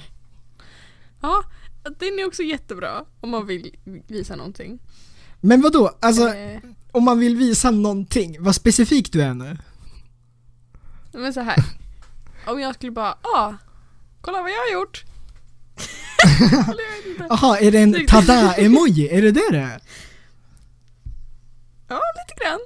[1.21, 1.43] Ja,
[1.83, 3.75] den är också jättebra om man vill
[4.07, 4.79] visa någonting.
[5.41, 5.99] Men vad då?
[6.01, 6.61] Alltså, Eh,
[6.93, 9.59] om man vill visa någonting, vad specifik du är nu.
[11.13, 11.65] men så här.
[12.47, 13.55] Om jag skulle bara, ah,
[14.21, 15.05] kolla vad jag har gjort.
[17.29, 19.09] Jaha, är det en tada-emoji?
[19.09, 19.81] Är det det det är?
[21.89, 22.61] Ja, lite grann.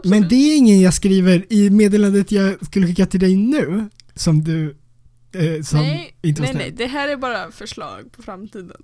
[0.00, 0.20] Absolut.
[0.20, 4.44] Men det är ingen jag skriver i meddelandet jag skulle skicka till dig nu, som
[4.44, 4.76] du,
[5.32, 6.66] eh, som nej, inte var nej, snäll.
[6.68, 8.82] nej, det här är bara förslag på framtiden.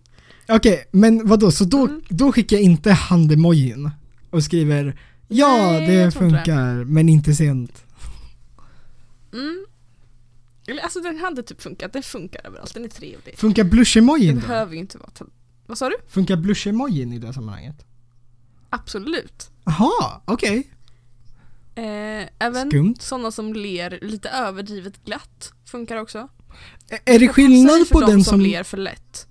[0.48, 1.50] Okej, men vad då?
[1.50, 2.00] så då, Mm.
[2.08, 3.90] då skickar jag inte handemojin
[4.30, 7.84] och skriver Ja, Nej, det funkar, men inte sent.
[9.32, 9.64] Mm.
[10.66, 13.38] Eller alltså den hade typ funkat, den funkar överallt, den är trevlig.
[13.38, 14.40] Funkar Det blush-emojin då?
[14.40, 15.10] behöver ju inte vara
[15.66, 15.96] Vad sa du?
[16.08, 17.86] Funkar blush-emojin i det sammanhanget?
[18.70, 19.50] Absolut.
[19.64, 20.70] Jaha, okej.
[21.76, 22.94] Eh, även Skumt.
[22.98, 26.28] sådana som ler lite överdrivet glatt funkar också.
[26.90, 28.40] Ä- Är det skillnad på de den som som...
[28.40, 29.26] ler för lätt.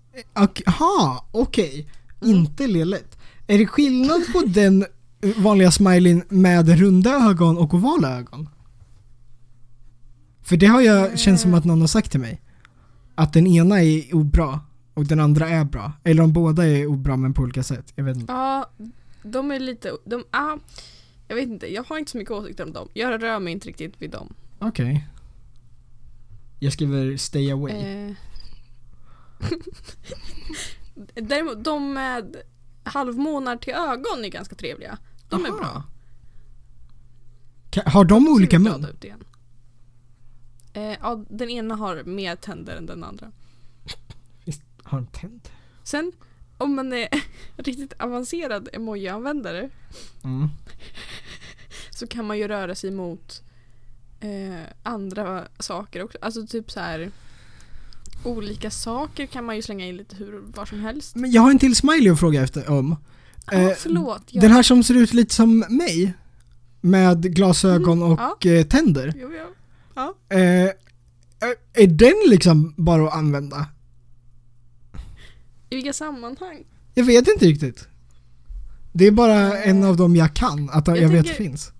[0.65, 1.87] Jaha, okej.
[2.21, 2.35] Mm.
[2.37, 3.17] Inte le lätt.
[3.47, 4.85] Är det skillnad på den
[5.35, 8.49] vanliga smileyn med runda ögon och ovala ögon?
[10.43, 11.15] För det har jag Eh.
[11.15, 12.41] känns som att någon har sagt till mig.
[13.15, 14.59] Att den ena är obra
[14.93, 15.91] och den andra är bra.
[16.03, 17.93] Eller om båda är obra men på olika sätt.
[17.95, 18.33] Jag vet inte.
[18.33, 18.69] Ja,
[19.23, 20.57] de är lite, de, ah,
[21.27, 22.89] jag vet inte, jag har inte så mycket åsikter om dem.
[22.93, 24.33] Jag rör mig inte riktigt vid dem.
[24.59, 25.07] Okej.
[26.59, 27.73] Jag skriver stay away.
[27.73, 28.11] Eh.
[31.13, 32.35] Däremot de med
[32.83, 34.97] halvmånar till ögon är ganska trevliga.
[35.29, 35.57] De är Aha.
[35.57, 35.83] bra.
[37.71, 38.85] Ka- Har de ser olika mun?
[38.85, 39.23] Ut igen.
[40.73, 43.31] Eh, ja, den ena har mer tänder än den andra.
[44.83, 45.51] Har de tänt?
[45.83, 46.11] Sen
[46.57, 47.07] om man är
[47.57, 49.69] riktigt avancerad emoji-användare
[50.23, 50.47] Mm.
[51.89, 53.41] så kan man ju röra sig mot
[54.19, 56.17] eh, andra saker också.
[56.21, 57.11] Alltså typ så här
[58.23, 61.15] olika saker kan man ju slänga in lite hur var som helst.
[61.15, 62.95] Men jag har en till smiley att fråga efter om.
[63.51, 64.21] Ja, Eh, förlåt.
[64.29, 66.13] Jag, Den här som ser ut lite som mig.
[66.81, 69.13] Med glasögon Mm, och eh, tänder.
[69.17, 69.29] Jo,
[69.95, 70.13] jo.
[70.29, 70.73] Eh, är-
[71.73, 73.65] är den liksom bara att använda?
[75.69, 76.63] I vilka sammanhang?
[76.93, 77.87] Jag vet inte riktigt.
[78.93, 81.71] Det är bara Eh, en av dem jag kan, att jag, jag vet tänker- finns.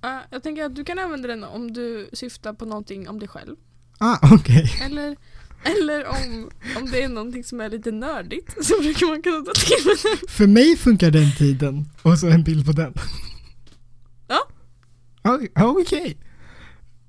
[0.00, 3.28] Ja, jag tänker att du kan använda den om du syftar på någonting om dig
[3.28, 3.56] själv.
[3.98, 4.72] Ah, okej.
[4.84, 5.16] Eller,
[5.64, 9.52] eller om, om det är någonting som är lite nördigt så brukar man kunna ta
[9.52, 10.28] till den.
[10.28, 12.94] För mig funkar den tiden och så en bild på den.
[14.28, 14.40] Ja.
[15.22, 15.40] Ja,
[15.80, 16.16] Okej.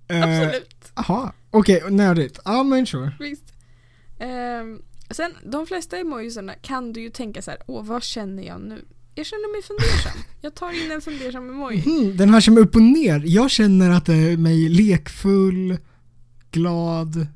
[0.07, 0.91] Eh, Absolut.
[0.95, 2.39] Jaha, okej, nördigt.
[2.45, 3.11] Ja men sure.
[3.19, 3.53] Visst.
[4.19, 4.81] Ehm,
[5.15, 8.85] sen, de flesta emojisarna kan du ju tänka så här, åh vad känner jag nu?
[9.15, 10.23] Jag känner mig fundersam.
[10.41, 11.83] Jag tar in en fundersam emoji.
[11.85, 13.23] Mhm, den här som är upp och ner.
[13.25, 15.77] Jag känner att det är mig lekfull,
[16.51, 17.27] glad.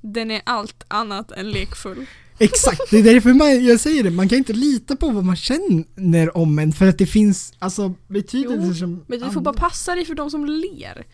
[0.00, 2.06] Den är allt annat än lekfull.
[2.38, 4.10] Exakt, det är därför man, jag säger det.
[4.10, 7.94] Man kan inte lita på vad man känner om en för att det finns alltså
[8.08, 9.04] betydelser som...
[9.06, 11.06] Men du får bara passa dig för de som ler.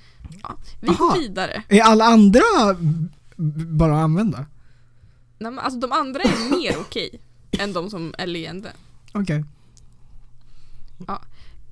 [0.43, 1.09] Ja, vi Aha.
[1.09, 1.63] går vidare.
[1.69, 2.43] Är alla andra
[3.67, 4.47] bara att använda?
[5.39, 7.21] Nej, men alltså de andra är mer okej
[7.59, 8.73] än de som är leende.
[9.13, 9.45] Okej.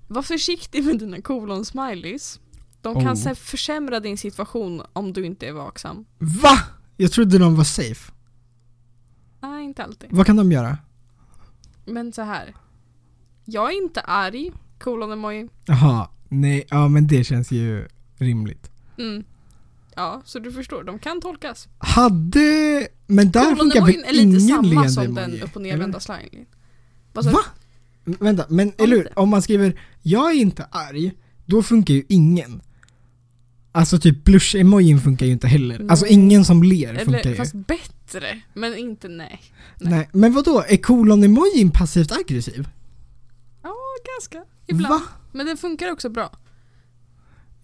[0.08, 2.40] Var försiktig med dina kolon-smileys.
[2.82, 3.14] De kan Oh.
[3.14, 6.04] se- försämra din situation om du inte är vaksam.
[6.18, 6.58] Va?
[6.96, 8.12] Jag trodde de var safe.
[9.40, 10.08] Nej, inte alltid.
[10.12, 10.78] Vad kan de göra?
[11.84, 12.54] Men så här.
[13.44, 15.48] Jag är inte arg, kolon-emoji.
[15.64, 17.88] Jaha, nej, ja men det känns ju
[18.18, 18.70] rimligt.
[18.98, 19.24] Mm.
[19.97, 21.68] Ja, så du förstår, de kan tolkas.
[21.78, 22.88] Hade...
[23.07, 26.01] Men där funkar väl Kolon-emojin är lite ingen samma leende som den upp och nervända.
[27.12, 27.40] Vad sa Va?
[28.05, 29.18] Vänta, men eller hur?
[29.18, 31.12] Om man skriver 'Jag är inte arg'
[31.47, 32.61] då funkar ju ingen.
[33.72, 35.86] Alltså typ blush-emojin funkar ju inte heller.
[35.88, 36.14] Alltså Nej.
[36.14, 37.36] ingen som ler funkar Eller ju.
[37.36, 39.42] fast bättre, men inte nej.
[39.78, 40.09] Nej.
[40.12, 40.64] Men vad då?
[40.68, 42.68] Är kolon-emojin passivt aggressiv?
[43.62, 43.74] Ja,
[44.14, 44.45] ganska.
[44.66, 44.95] Ibland.
[44.95, 45.03] Va?
[45.32, 46.32] Men den funkar också bra.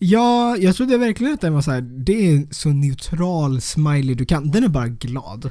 [0.03, 1.81] Ja, jag trodde verkligen att den var så här.
[1.81, 4.51] det är så neutral smiley du kan.
[4.51, 5.51] Den är bara glad.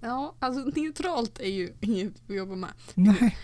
[0.00, 2.70] Ja, alltså neutralt är ju inget att jobba med.
[2.94, 3.36] Nej.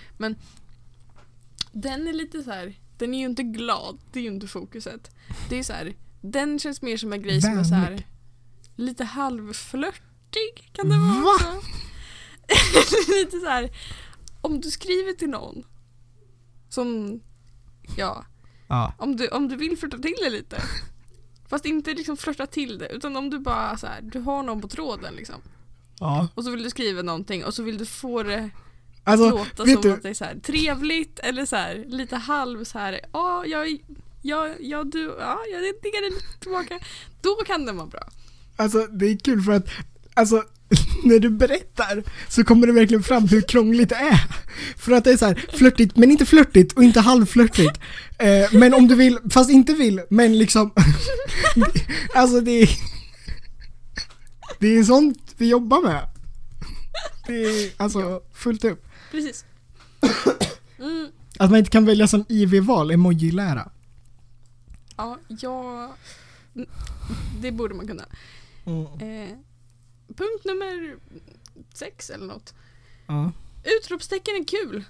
[1.73, 2.75] Den är lite så här.
[2.99, 5.11] den är ju inte glad, det är ju inte fokuset.
[5.49, 5.95] Det är så här.
[6.21, 8.07] den känns mer som en grej som är så här Vänlig.
[8.77, 11.35] lite halvflörtig kan det vara Va?
[11.35, 13.11] också.
[13.13, 13.71] lite så här.
[14.41, 15.65] om du skriver till någon
[16.69, 17.21] som,
[17.97, 18.25] ja,
[18.69, 18.93] Ja.
[18.99, 20.63] om du, om du vill flörta till det lite.
[21.49, 24.61] Fast inte liksom flörta till det utan om du bara så här, du har någon
[24.61, 25.41] på tråden liksom.
[26.01, 26.29] Ja.
[26.35, 28.51] Och så vill du skriva någonting och så vill du få det
[29.05, 29.93] Alltså, låta som du?
[29.93, 33.01] att det är så här, trevligt eller så här, lite halv så här.
[33.13, 33.79] Ja, jag,
[34.23, 36.79] ja, ja, du, ja, jag diggar det lite tillbaka.
[37.21, 38.09] Då kan den vara bra.
[38.57, 39.69] Alltså det är kul för att,
[40.15, 40.45] alltså
[41.05, 44.21] när du berättar så kommer det verkligen fram hur krångligt det är.
[44.77, 47.81] För att det är så här flörtigt, men inte flörtigt och inte halvflörtigt.
[48.19, 50.71] Eh, men om du vill, fast inte vill, men liksom
[52.15, 52.69] Alltså det är
[54.59, 56.09] Det är sånt vi jobbar med.
[57.27, 58.87] Det är alltså fullt upp.
[59.11, 59.45] Precis.
[60.79, 61.09] Mm,
[61.39, 63.71] Att man inte kan välja som IV-val, emoji-lära.
[64.97, 65.95] ja, ja,
[67.41, 68.05] det borde man kunna.
[69.01, 69.37] Eh,
[70.07, 70.97] punkt nummer
[71.75, 72.55] sex eller något.
[73.07, 73.33] Ja.
[73.65, 74.85] Utropstecken är kul.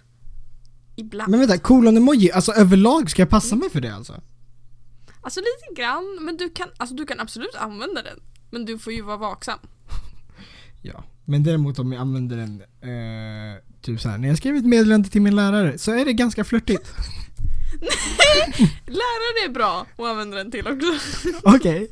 [0.99, 1.31] Ibland.
[1.31, 4.21] Men vänta, kolon-emoji, alltså överlag ska jag passa mig för det alltså?
[5.21, 8.21] Alltså lite grann, men du kan, alltså, du kan absolut använda den.
[8.51, 9.59] Men du får ju vara vaksam.
[10.83, 14.65] Ja, men däremot om jag använder den eh, typ så här, när jag skriver ett
[14.67, 16.93] meddelande till min lärare så är det ganska flörtigt.
[18.87, 20.93] Lärare är bra att använda den till också.
[21.57, 21.91] Okej.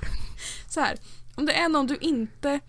[0.69, 0.97] så här,
[1.35, 2.61] om det är någon du inte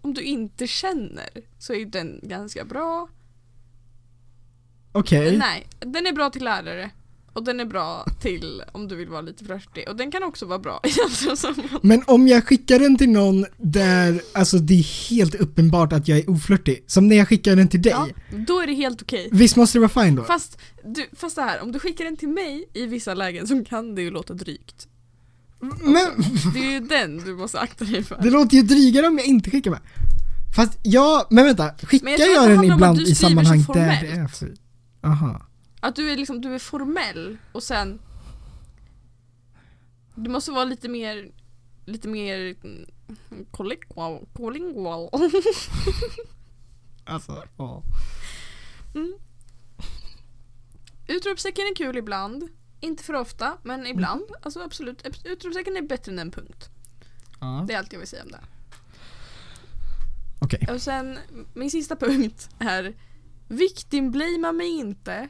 [0.00, 3.08] om du inte känner så är den ganska bra.
[4.92, 5.36] Okej.
[5.36, 6.90] Nej, den är bra till lärare.
[7.32, 9.88] Och den är bra till om du vill vara lite flörtig.
[9.88, 10.80] Och den kan också vara bra.
[11.82, 16.18] Men om jag skickar den till någon där, alltså det är helt uppenbart att jag
[16.18, 16.84] är oflörtig.
[16.86, 17.92] Som när jag skickar den till dig.
[17.92, 18.08] Ja,
[18.46, 19.28] då är det helt okej.
[19.32, 20.24] Visst måste det vara fine då?
[20.24, 23.64] Fast, du, fast det här, om du skickar den till mig i vissa lägen så
[23.64, 24.86] kan det ju låta drygt.
[25.82, 26.24] Men
[26.54, 28.18] Det är ju den du måste akta dig för.
[28.22, 29.80] det låter ju drygare om jag inte skickar med.
[30.56, 31.70] Fast ja, men vänta.
[31.82, 34.54] Skickar Men jag jag, den ibland i sammanhang där det är för...
[35.02, 35.46] Aha.
[35.80, 38.00] Att du är liksom, du är formell och sen
[40.14, 41.30] Du måste vara lite mer
[41.84, 42.86] Lite mer mm,
[43.50, 45.10] Collingual, collingual.
[47.04, 47.82] Alltså, ja.
[48.94, 49.14] mm.
[51.06, 52.48] Utropstecken är kul ibland
[52.80, 54.22] Inte för ofta, men ibland.
[54.42, 55.06] Alltså absolut.
[55.24, 56.70] Utropstecken är bättre än en punkt.
[57.40, 57.64] Ja.
[57.68, 58.40] Det är allt jag vill säga om det.
[60.38, 60.68] Okej.
[60.70, 61.18] Och sen,
[61.54, 62.94] min sista punkt är
[63.50, 65.28] Victimblamea mig inte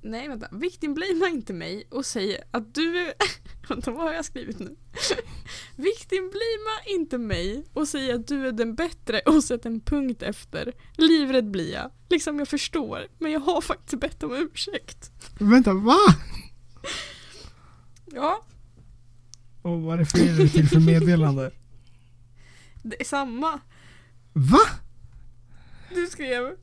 [0.00, 3.14] Nej vänta, victimblamea inte mig och säg att du är...
[3.68, 4.76] Vänta vad har jag skrivit nu?
[5.76, 10.72] victimblamea inte mig och säg att du är den bättre och sätt en punkt efter
[10.96, 11.90] Livrädd blir jag.
[12.08, 15.10] Liksom jag förstår, men jag har faktiskt bett om ursäkt.
[15.38, 15.96] Vänta, va?
[18.06, 18.44] Ja,
[19.62, 21.50] Och vad refererar du till för meddelande?
[22.82, 23.60] det är samma.
[24.32, 24.60] Va?
[25.94, 26.56] Du skrev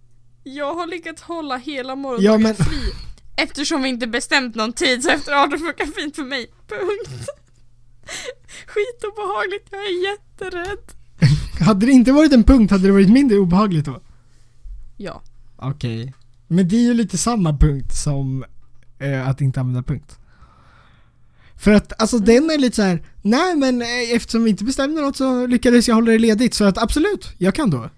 [0.44, 2.94] Jag har lyckats hålla hela morgondagen Ja, men- fri
[3.36, 6.48] Eftersom vi inte bestämt någon tid så efter 18 funkar fint för mig.
[6.68, 7.28] Punkt.
[8.68, 10.80] Skitobehagligt, jag är jätterädd.
[11.66, 14.02] Hade det inte varit en punkt hade det varit mindre obehagligt då?
[14.98, 15.22] Ja.
[15.58, 16.14] Okej.
[16.48, 18.46] Men det är ju lite samma punkt som
[19.00, 20.18] eh, att inte använda punkt.
[21.58, 25.02] För att alltså den är lite så här: nej men eh, eftersom vi inte bestämde
[25.02, 27.90] något så lyckades jag hålla det ledigt så att absolut, jag kan då.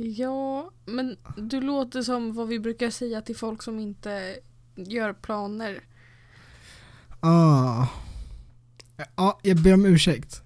[0.00, 4.38] Ja, men du låter som vad vi brukar säga till folk som inte
[4.74, 5.84] gör planer.
[7.20, 7.86] Ah.
[9.16, 10.42] Ja, jag ber om ursäkt.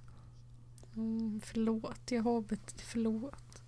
[0.96, 3.62] Mm, förlåt, jag har bett förlåt.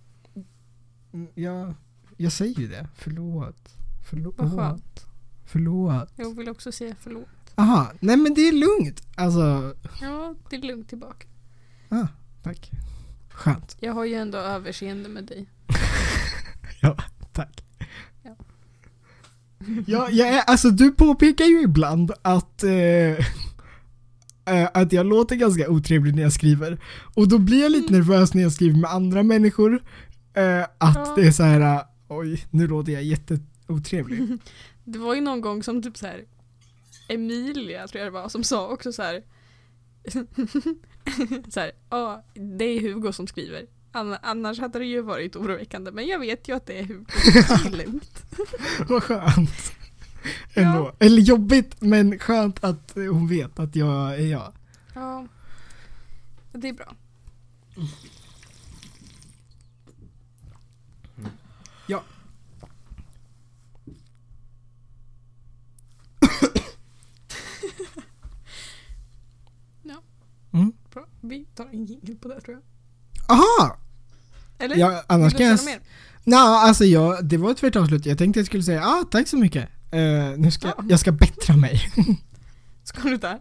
[1.13, 1.73] Mm, Jag,
[2.17, 2.87] jag säger ju det.
[2.95, 3.73] Förlåt.
[4.09, 4.35] Förlåt.
[4.37, 5.05] Vad skönt.
[5.45, 6.09] Förlåt.
[6.15, 7.27] Jag vill också säga förlåt.
[7.55, 9.01] Aha, nej men det är lugnt.
[9.17, 11.27] Alltså, Ja, det är lugnt tillbaka.
[11.89, 12.07] ah,
[12.43, 12.71] tack.
[13.29, 13.77] Skönt.
[13.79, 15.45] Jag har ju ändå överseende med dig.
[16.85, 16.97] Ja,
[17.33, 17.63] tack.
[18.23, 18.35] Ja.
[19.87, 22.71] Ja, jag är, alltså du påpekar ju ibland att, eh,
[24.45, 26.77] eh, att jag låter ganska otrevlig när jag skriver.
[27.15, 27.99] Och då blir jag lite Mm.
[27.99, 29.73] nervös när jag skriver med andra människor.
[30.33, 31.13] Eh, att Ja.
[31.15, 34.27] det är så här, eh, oj, nu låter jag jätteotrevlig.
[34.87, 36.21] Det var ju någon gång som typ så här
[37.09, 39.21] Emilia tror jag det var som sa också så här.
[41.49, 42.25] så här, ja
[42.57, 43.65] det är Hugo som skriver.
[43.95, 46.87] Ann- Annars hade det ju varit oroväckande men jag vet ju att det är
[47.71, 48.23] lugnt.
[48.89, 49.73] Vad skönt.
[50.53, 50.61] Ja.
[50.61, 50.91] Ändå.
[50.99, 54.53] Eller jobbigt, men skönt att hon vet att jag är jag.
[54.93, 55.27] Ja.
[56.51, 56.95] Det är bra.
[61.87, 62.03] Ja.
[69.83, 70.01] ja.
[70.53, 70.73] Mm.
[70.93, 71.05] Bra.
[71.21, 72.63] Vi tar en jingel på det tror jag.
[73.37, 73.77] Aha!
[74.59, 74.75] Eller?
[74.75, 75.59] Ja, annars kan jag...
[76.23, 78.05] Nå, alltså jag, det var ett tvärt avslut.
[78.05, 79.69] Jag tänkte jag skulle säga ah, tack så mycket.
[79.91, 79.99] Eh,
[80.37, 80.83] nu ska Ja.
[80.89, 81.81] jag ska bättra mig.
[82.83, 83.39] Ska du där?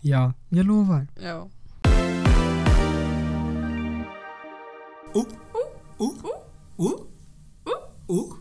[0.00, 1.06] ja, jag lovar.
[1.22, 1.48] Ja.
[5.14, 5.26] Oh,
[5.98, 6.14] oh, oh,
[6.76, 7.00] oh,
[8.06, 8.40] oh,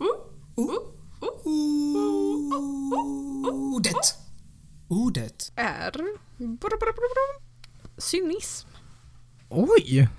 [3.75, 3.95] Ordet.
[4.87, 5.51] Ordet.
[5.55, 5.91] Är...
[6.37, 7.41] bra, bra, bra.
[7.97, 8.67] Cynism.
[9.49, 10.09] Oj!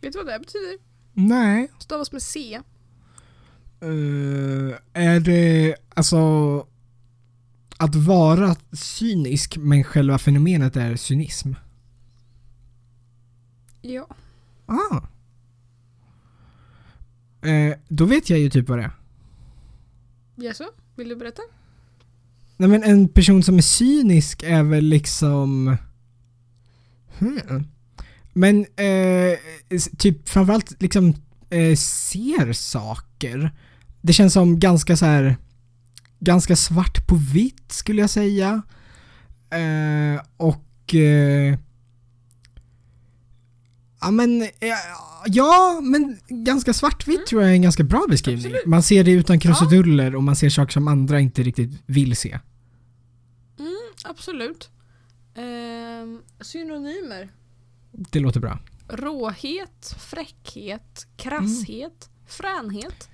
[0.00, 0.78] Vet du vad det betyder?
[1.12, 1.70] Nej.
[1.78, 2.60] Stavas med C.
[3.80, 6.18] Eh, är det alltså
[7.76, 11.52] att vara cynisk men själva fenomenet är cynism?
[13.80, 14.08] Ja.
[14.66, 15.00] Ah.
[17.48, 18.92] Eh, då vet jag ju typ vad det är.
[20.36, 20.64] Jaså?
[20.96, 21.42] Vill du berätta?
[22.56, 25.76] Nej men en person som är cynisk är väl liksom...
[27.18, 27.64] Hmm.
[28.32, 29.38] Men eh,
[29.98, 31.08] typ framförallt liksom
[31.50, 33.50] eh, ser saker.
[34.02, 35.36] Det känns som ganska så här
[36.20, 38.62] ganska svart på vitt skulle jag säga.
[39.50, 41.58] Eh, och eh,
[44.02, 44.48] Ja men, eh,
[45.26, 47.26] ja men ganska svartvitt Mm.
[47.26, 48.44] tror jag är en ganska bra beskrivning.
[48.46, 48.66] Absolut.
[48.66, 52.38] Man ser det utan krusiduller och man ser saker som andra inte riktigt vill se.
[53.58, 53.72] Mm,
[54.04, 54.70] absolut.
[55.36, 57.28] Ehm, synonymer.
[57.92, 58.58] Det låter bra.
[58.88, 63.08] Råhet, fräckhet, krasshet, fränhet,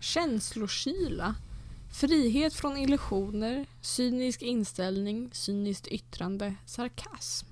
[0.00, 1.34] känslokyla,
[1.92, 7.46] frihet från illusioner, cynisk inställning, cyniskt yttrande, sarkasm.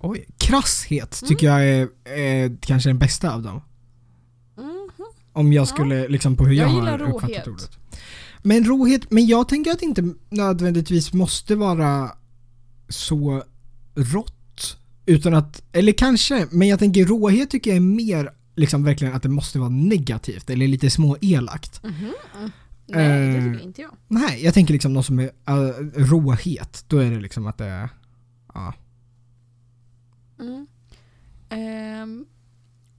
[0.00, 3.62] Oj, krasshet tycker jag är, är kanske den bästa av dem.
[4.56, 4.90] Mhm.
[5.32, 7.48] Om jag skulle liksom på hur jag, Jag har gillar uppfattat råhet.
[7.48, 7.78] ordet.
[8.42, 12.10] Men råhet, men jag tänker att det inte nödvändigtvis måste vara
[12.88, 13.42] så
[13.94, 14.34] rått.
[15.08, 19.22] Utan att, eller kanske, men jag tänker råhet tycker jag är mer liksom verkligen att
[19.22, 21.82] det måste vara negativt eller lite små elakt.
[21.84, 22.12] Mhm.
[22.86, 23.52] Nej, det Eh.
[23.52, 23.90] tycker inte jag.
[24.08, 27.64] Nej, jag tänker liksom något som är uh, råhet, då är det liksom att det
[27.64, 27.88] är,
[28.54, 28.74] ja.
[30.40, 30.66] Mm.
[31.48, 32.26] Ehm,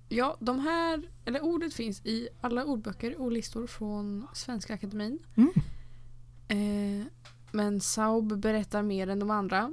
[0.10, 5.20] ja, de här, eller ordet finns i alla ordböcker och listor från Svenska Akademin.
[5.36, 5.51] Mm.
[6.47, 7.05] Eh,
[7.51, 9.72] Men Saub berättar mer än de andra.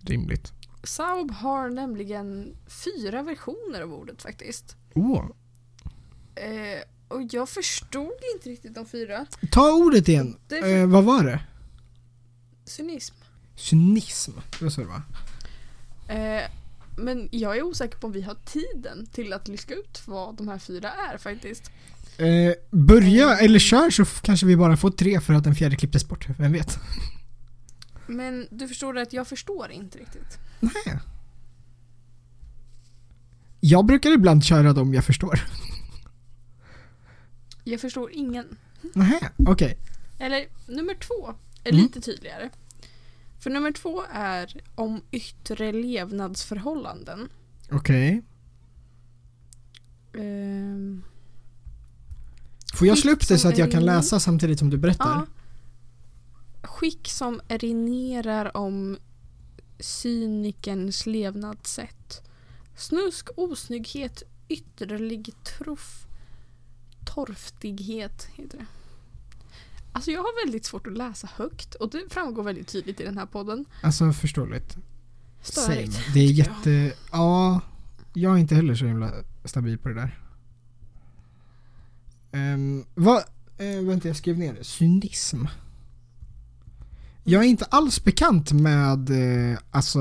[0.00, 0.52] Rimligt.
[0.88, 4.76] Saub har nämligen fyra versioner av ordet faktiskt.
[4.94, 5.24] Åh.
[6.34, 9.26] Eh, och jag förstod inte riktigt de fyra.
[9.50, 10.36] Ta ordet igen.
[10.48, 11.40] Det är för- Eh, vad var det?
[12.64, 13.14] Cynism.
[13.56, 14.32] Cynism.
[14.58, 15.02] Det var så det var.
[16.16, 16.42] Eh,
[16.96, 20.48] men jag är osäker på om vi har tiden till att lista ut vad de
[20.48, 21.70] här fyra är faktiskt.
[22.18, 26.08] Eh, börja eller kör så kanske vi bara får tre för att den fjärde klipptes
[26.08, 26.26] bort.
[26.38, 26.78] Vem vet?
[28.08, 30.38] Men du förstår att jag förstår inte riktigt.
[30.60, 30.98] Nej.
[33.60, 35.40] Jag brukar ibland köra dem jag förstår.
[37.64, 38.56] Jag förstår ingen.
[38.94, 39.78] Nej, okej.
[40.18, 41.34] Eller nummer två
[41.64, 41.82] är Mm.
[41.82, 42.50] lite tydligare.
[43.40, 47.28] För nummer två är om yttre levnadsförhållanden.
[47.70, 48.22] Okej.
[50.18, 51.02] Ehm,
[52.74, 55.04] Får jag slå upp det så att jag kan läsa samtidigt som du berättar?
[55.10, 55.26] ja.
[56.68, 58.98] Skick som erinerar om
[59.78, 62.22] cynikerns levnadssätt.
[62.76, 66.06] Snusk, osnygghet, ytterlig truff,
[67.06, 68.66] torftighet heter det.
[69.92, 73.18] Alltså jag har väldigt svårt att läsa högt och det framgår väldigt tydligt i den
[73.18, 73.64] här podden.
[73.82, 74.76] Alltså förståeligt.
[75.42, 75.92] Störigt.
[75.92, 76.04] Same.
[76.14, 76.92] Det är jätte...
[77.12, 77.60] Ja,
[78.14, 79.12] jag är inte heller så himla
[79.44, 80.18] stabil på det där.
[82.32, 83.24] Um, vad...
[83.60, 84.64] Uh, vänta, jag skrev ner det.
[84.64, 85.44] Cynism.
[87.28, 90.00] Jag är inte alls bekant med eh, alltså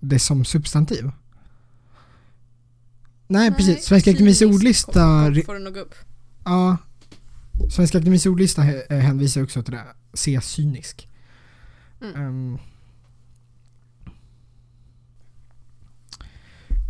[0.00, 1.10] det som substantiv.
[3.26, 3.84] Nej, precis.
[3.84, 5.24] Svenska Akademiens ordlista...
[5.46, 5.94] får du nog upp.
[6.44, 6.76] Ja.
[7.70, 9.84] Svenska Akademiens ordlista eh, hänvisar också till det.
[10.12, 11.08] Se cynisk.
[12.00, 12.14] Mm.
[12.16, 12.58] Ehm.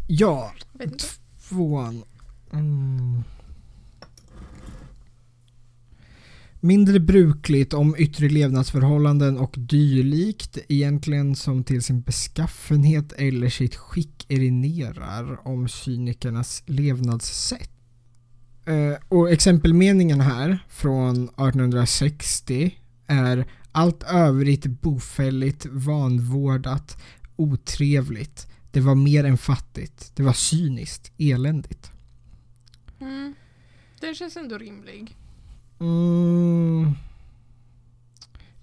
[0.06, 0.52] ja,
[1.48, 2.02] tvåan.
[2.52, 3.24] Mm.
[6.64, 14.26] Mindre brukligt om yttre levnadsförhållanden och dylikt egentligen som till sin beskaffenhet eller sitt skick
[14.28, 17.70] erinerar om cynikernas levnadssätt.
[18.64, 27.02] Eh, och exempelmeningen här från 1860 är allt övrigt bofälligt, vanvårdat,
[27.36, 28.46] otrevligt.
[28.70, 30.12] Det var mer än fattigt.
[30.16, 31.92] Det var cyniskt, eländigt.
[33.00, 33.34] Mm.
[34.00, 35.16] Det känns ändå rimlig.
[35.84, 36.92] Mm.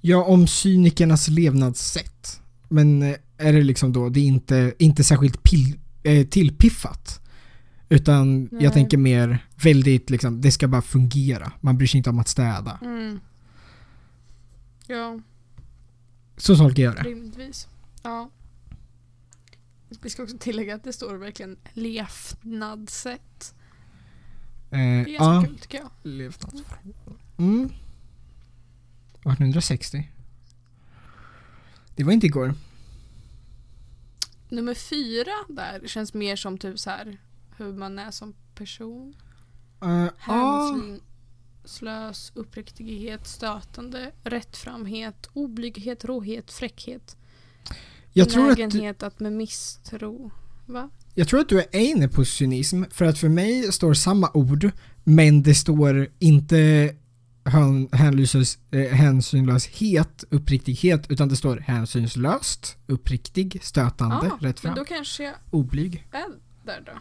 [0.02, 2.42] Ja, om cynikernas levnadssätt.
[2.70, 7.22] Men eh, är det liksom då, det är inte, inte särskilt pil, eh, tillpiffat.
[7.90, 8.64] Utan Nej.
[8.64, 11.52] jag tänker mer väldigt liksom, det ska bara fungera.
[11.62, 12.80] Man bryr sig inte om att städa.
[12.82, 13.20] Mm.
[14.88, 15.20] Ja,
[16.38, 17.02] Så tolkar jag det.
[17.02, 17.68] rimligtvis.
[18.04, 18.30] Ja.
[20.02, 23.54] Vi ska också tillägga att det står verkligen levnadssätt.
[24.72, 25.90] Eh, Det är ganska ja, kul tycker jag.
[26.04, 27.18] levnadsförhållanden.
[27.38, 27.66] Mm.
[29.20, 30.10] 1860.
[31.96, 32.54] Det var inte igår.
[34.50, 37.18] Nummer fyra där känns mer som typ så här
[37.58, 39.16] hur man är som person.
[39.84, 40.76] Uh, ja,
[41.64, 47.18] Hänsynslös, uppriktighet, stötande, rättframhet, oblyghet, råhet, fräckhet.
[48.14, 50.32] jag tror att du, att med misstro.
[50.72, 50.90] Va?
[51.14, 54.72] Jag tror att du är inne på cynism, för att för mig står samma ord,
[55.04, 56.94] men det står inte
[57.46, 57.90] hän,
[58.72, 65.24] eh, hänsynlöshet, uppriktighet, utan det står hänsynslöst, uppriktig, stötande, Ja, rätt men fram, då kanske
[65.24, 66.08] jag oblyg.
[66.12, 66.26] är
[66.66, 66.92] där då.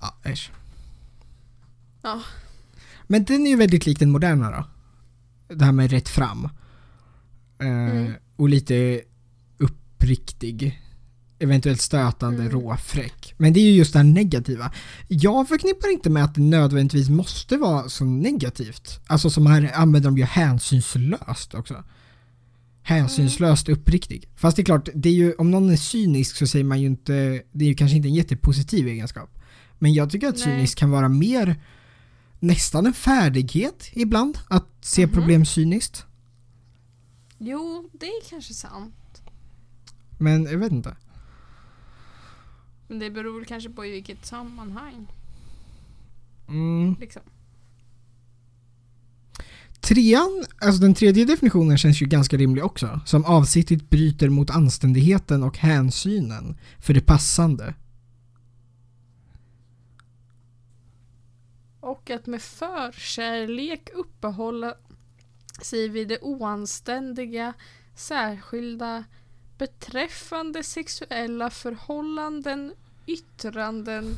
[0.00, 0.50] Ja, äsch.
[2.02, 2.22] Ja.
[3.06, 4.64] Men den är ju väldigt lik den moderna då.
[5.54, 6.44] Det här med rätt fram.
[6.44, 6.50] Eh,
[7.66, 8.12] Mm.
[8.36, 9.00] Och lite
[9.58, 10.80] uppriktig.
[11.42, 12.52] Eventuellt stötande, Mm.
[12.52, 13.34] rå, fräck.
[13.38, 14.72] Men det är ju just det här negativa.
[15.08, 19.00] Jag förknippar inte med att det nödvändigtvis måste vara så negativt.
[19.06, 21.84] Alltså som här använder de ju hänsynslöst också.
[22.82, 24.28] Hänsynslöst uppriktig.
[24.36, 26.86] Fast det är klart, det är ju, om någon är cynisk så säger man ju
[26.86, 29.38] inte, det är ju kanske inte en jättepositiv egenskap.
[29.78, 30.44] Men jag tycker att Nej.
[30.44, 31.62] cynisk kan vara mer
[32.40, 35.14] nästan en färdighet ibland, att se Mhm.
[35.14, 36.06] problem cyniskt.
[37.38, 39.22] Jo, det är kanske sant.
[40.18, 40.96] Men jag vet inte.
[42.92, 45.06] Men det beror väl kanske på i vilket sammanhang.
[46.48, 46.96] Mm.
[47.00, 47.22] Liksom.
[49.80, 53.00] Trean, alltså den tredje definitionen känns ju ganska rimlig också.
[53.06, 57.74] Som avsiktligt bryter mot anständigheten och hänsynen för det passande.
[61.80, 64.74] Och att med förkärlek uppehålla
[65.62, 67.54] sig vid det oanständiga,
[67.94, 69.04] särskilda,
[69.62, 72.72] beträffande sexuella förhållanden,
[73.06, 74.16] yttranden,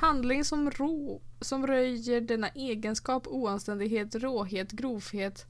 [0.00, 5.46] handling som, rå, som röjer denna egenskap, oanständighet, råhet, grovhet,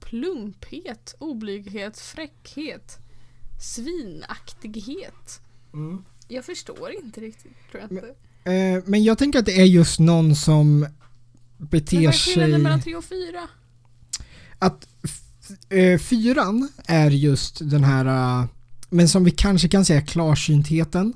[0.00, 2.98] plumphet, oblyghet, fräckhet,
[3.60, 5.40] svinaktighet.
[5.72, 6.04] Mm.
[6.28, 8.14] Jag förstår inte riktigt, tror jag inte.
[8.50, 12.58] Eh, men jag tänker att det är just någon som Men beter vad är sig...
[12.58, 13.48] mellan tre och fyra?
[14.58, 14.88] Att
[15.68, 18.04] eh, fyran är just den här,
[18.40, 18.46] eh,
[18.90, 21.12] men som vi kanske kan säga klarsyntheten.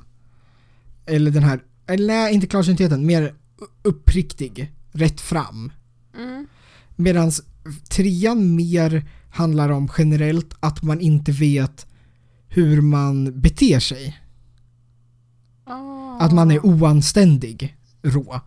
[1.09, 3.35] Eller den här, eller nej inte klarsyntheten, mer
[3.83, 5.73] uppriktig, rätt fram.
[6.17, 6.47] Mm.
[6.97, 7.33] Medan
[7.91, 11.87] trean mer handlar om generellt att man inte vet
[12.49, 14.21] hur man beter sig.
[15.65, 16.19] Ah.
[16.21, 18.41] Att man är oanständig rå.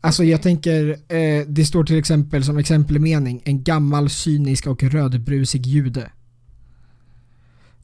[0.00, 5.66] Alltså jag tänker, eh, det står till exempel som exempelmening en gammal cynisk och rödbrusig
[5.66, 6.10] jude.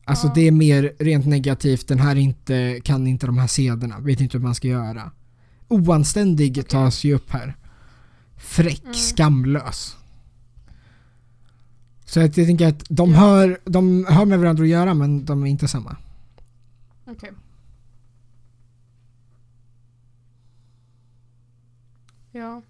[0.04, 0.32] Alltså Ja.
[0.34, 4.36] det är mer rent negativt, den här inte, kan inte de här sederna, vet inte
[4.38, 5.10] hur man ska göra.
[5.68, 7.56] Oanständig tas ju upp här.
[8.36, 8.94] Fräck, Mm.
[8.94, 9.96] skamlös.
[12.04, 13.16] Så jag tänker att de, Ja.
[13.16, 15.96] hör, de har med varandra att göra men de är inte samma.
[17.06, 17.30] Okej.
[22.32, 22.62] Ja.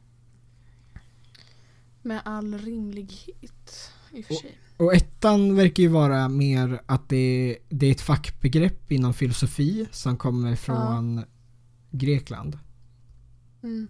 [2.03, 4.59] Med all rimlighet i och för Och- sig.
[4.83, 10.16] Och ettan verkar ju vara mer att det, det är ett fackbegrepp inom filosofi som
[10.16, 11.24] kommer från
[11.91, 12.59] Grekland.
[13.62, 13.89] Mm.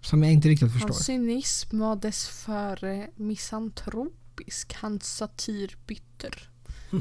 [0.00, 0.88] Som jag inte riktigt förstår.
[0.88, 6.50] Hans cynism var dess före misantropisk, hans satir bitter.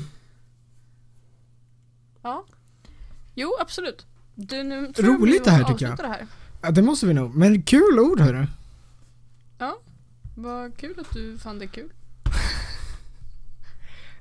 [2.22, 2.46] ja.
[3.36, 4.06] Jo, absolut.
[4.36, 5.98] Du, nu tror Roligt det här, tycker jag.
[5.98, 6.28] Det här.
[6.62, 7.36] Ja, det måste vi nog.
[7.36, 8.48] Men kul ord hörru.
[10.36, 11.92] Vad kul att du fann det kul.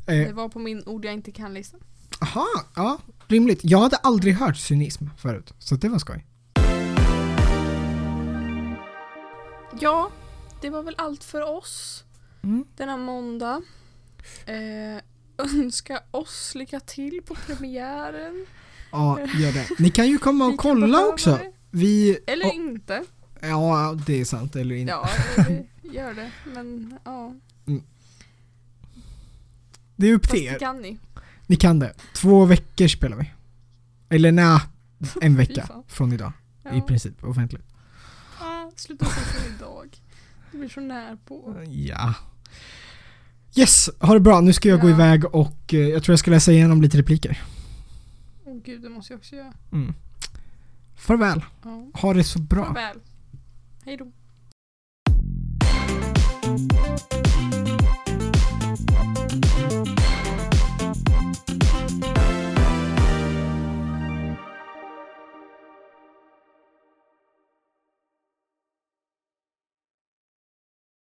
[0.09, 1.77] Eh, Det var på min ord jag inte kan-lista.
[2.21, 2.47] Aha,
[2.77, 2.99] ja.
[3.29, 3.61] Rimligt.
[3.63, 5.55] Jag hade aldrig hört cynism förut.
[5.59, 6.25] Så det var skoj.
[9.81, 10.11] Ja,
[10.61, 12.05] det var väl allt för oss
[12.43, 12.65] Mm.
[12.77, 13.63] denna måndag.
[14.47, 15.03] Eh,
[15.57, 18.47] önska oss lycka till på premiären.
[18.93, 19.69] Ja, gör det.
[19.79, 21.39] Ni kan ju komma och kolla också.
[21.71, 22.19] Vi...
[22.27, 23.05] Eller ja, inte.
[23.41, 24.57] ja, det är sant.
[24.57, 24.93] Eller inte.
[24.93, 25.09] Ja,
[25.83, 26.31] gör det.
[26.55, 27.35] Men ja,
[29.99, 30.59] Det är upp till det er.
[30.59, 30.99] kan ni.
[31.47, 31.93] Ni kan det.
[32.15, 33.31] Två veckor spelar vi.
[34.09, 34.61] Eller nej,
[35.23, 36.33] en vecka från idag.
[36.63, 36.71] Ja.
[36.75, 37.65] I princip offentligt.
[38.41, 39.97] Ah, sluta så idag.
[40.53, 41.65] Det blir så när på.
[41.69, 42.15] Ja.
[43.57, 44.41] Yes, ha det bra.
[44.41, 44.95] Nu ska jag gå Ja.
[44.95, 47.43] iväg och eh, jag tror jag ska läsa igenom lite repliker.
[48.45, 49.53] Åh gud, det måste jag också göra.
[49.73, 49.95] Mm.
[50.97, 51.45] Farväl.
[51.63, 51.87] Ja.
[51.95, 52.65] Ha det så bra.
[52.65, 52.99] Farväl.
[53.85, 54.13] Hej då.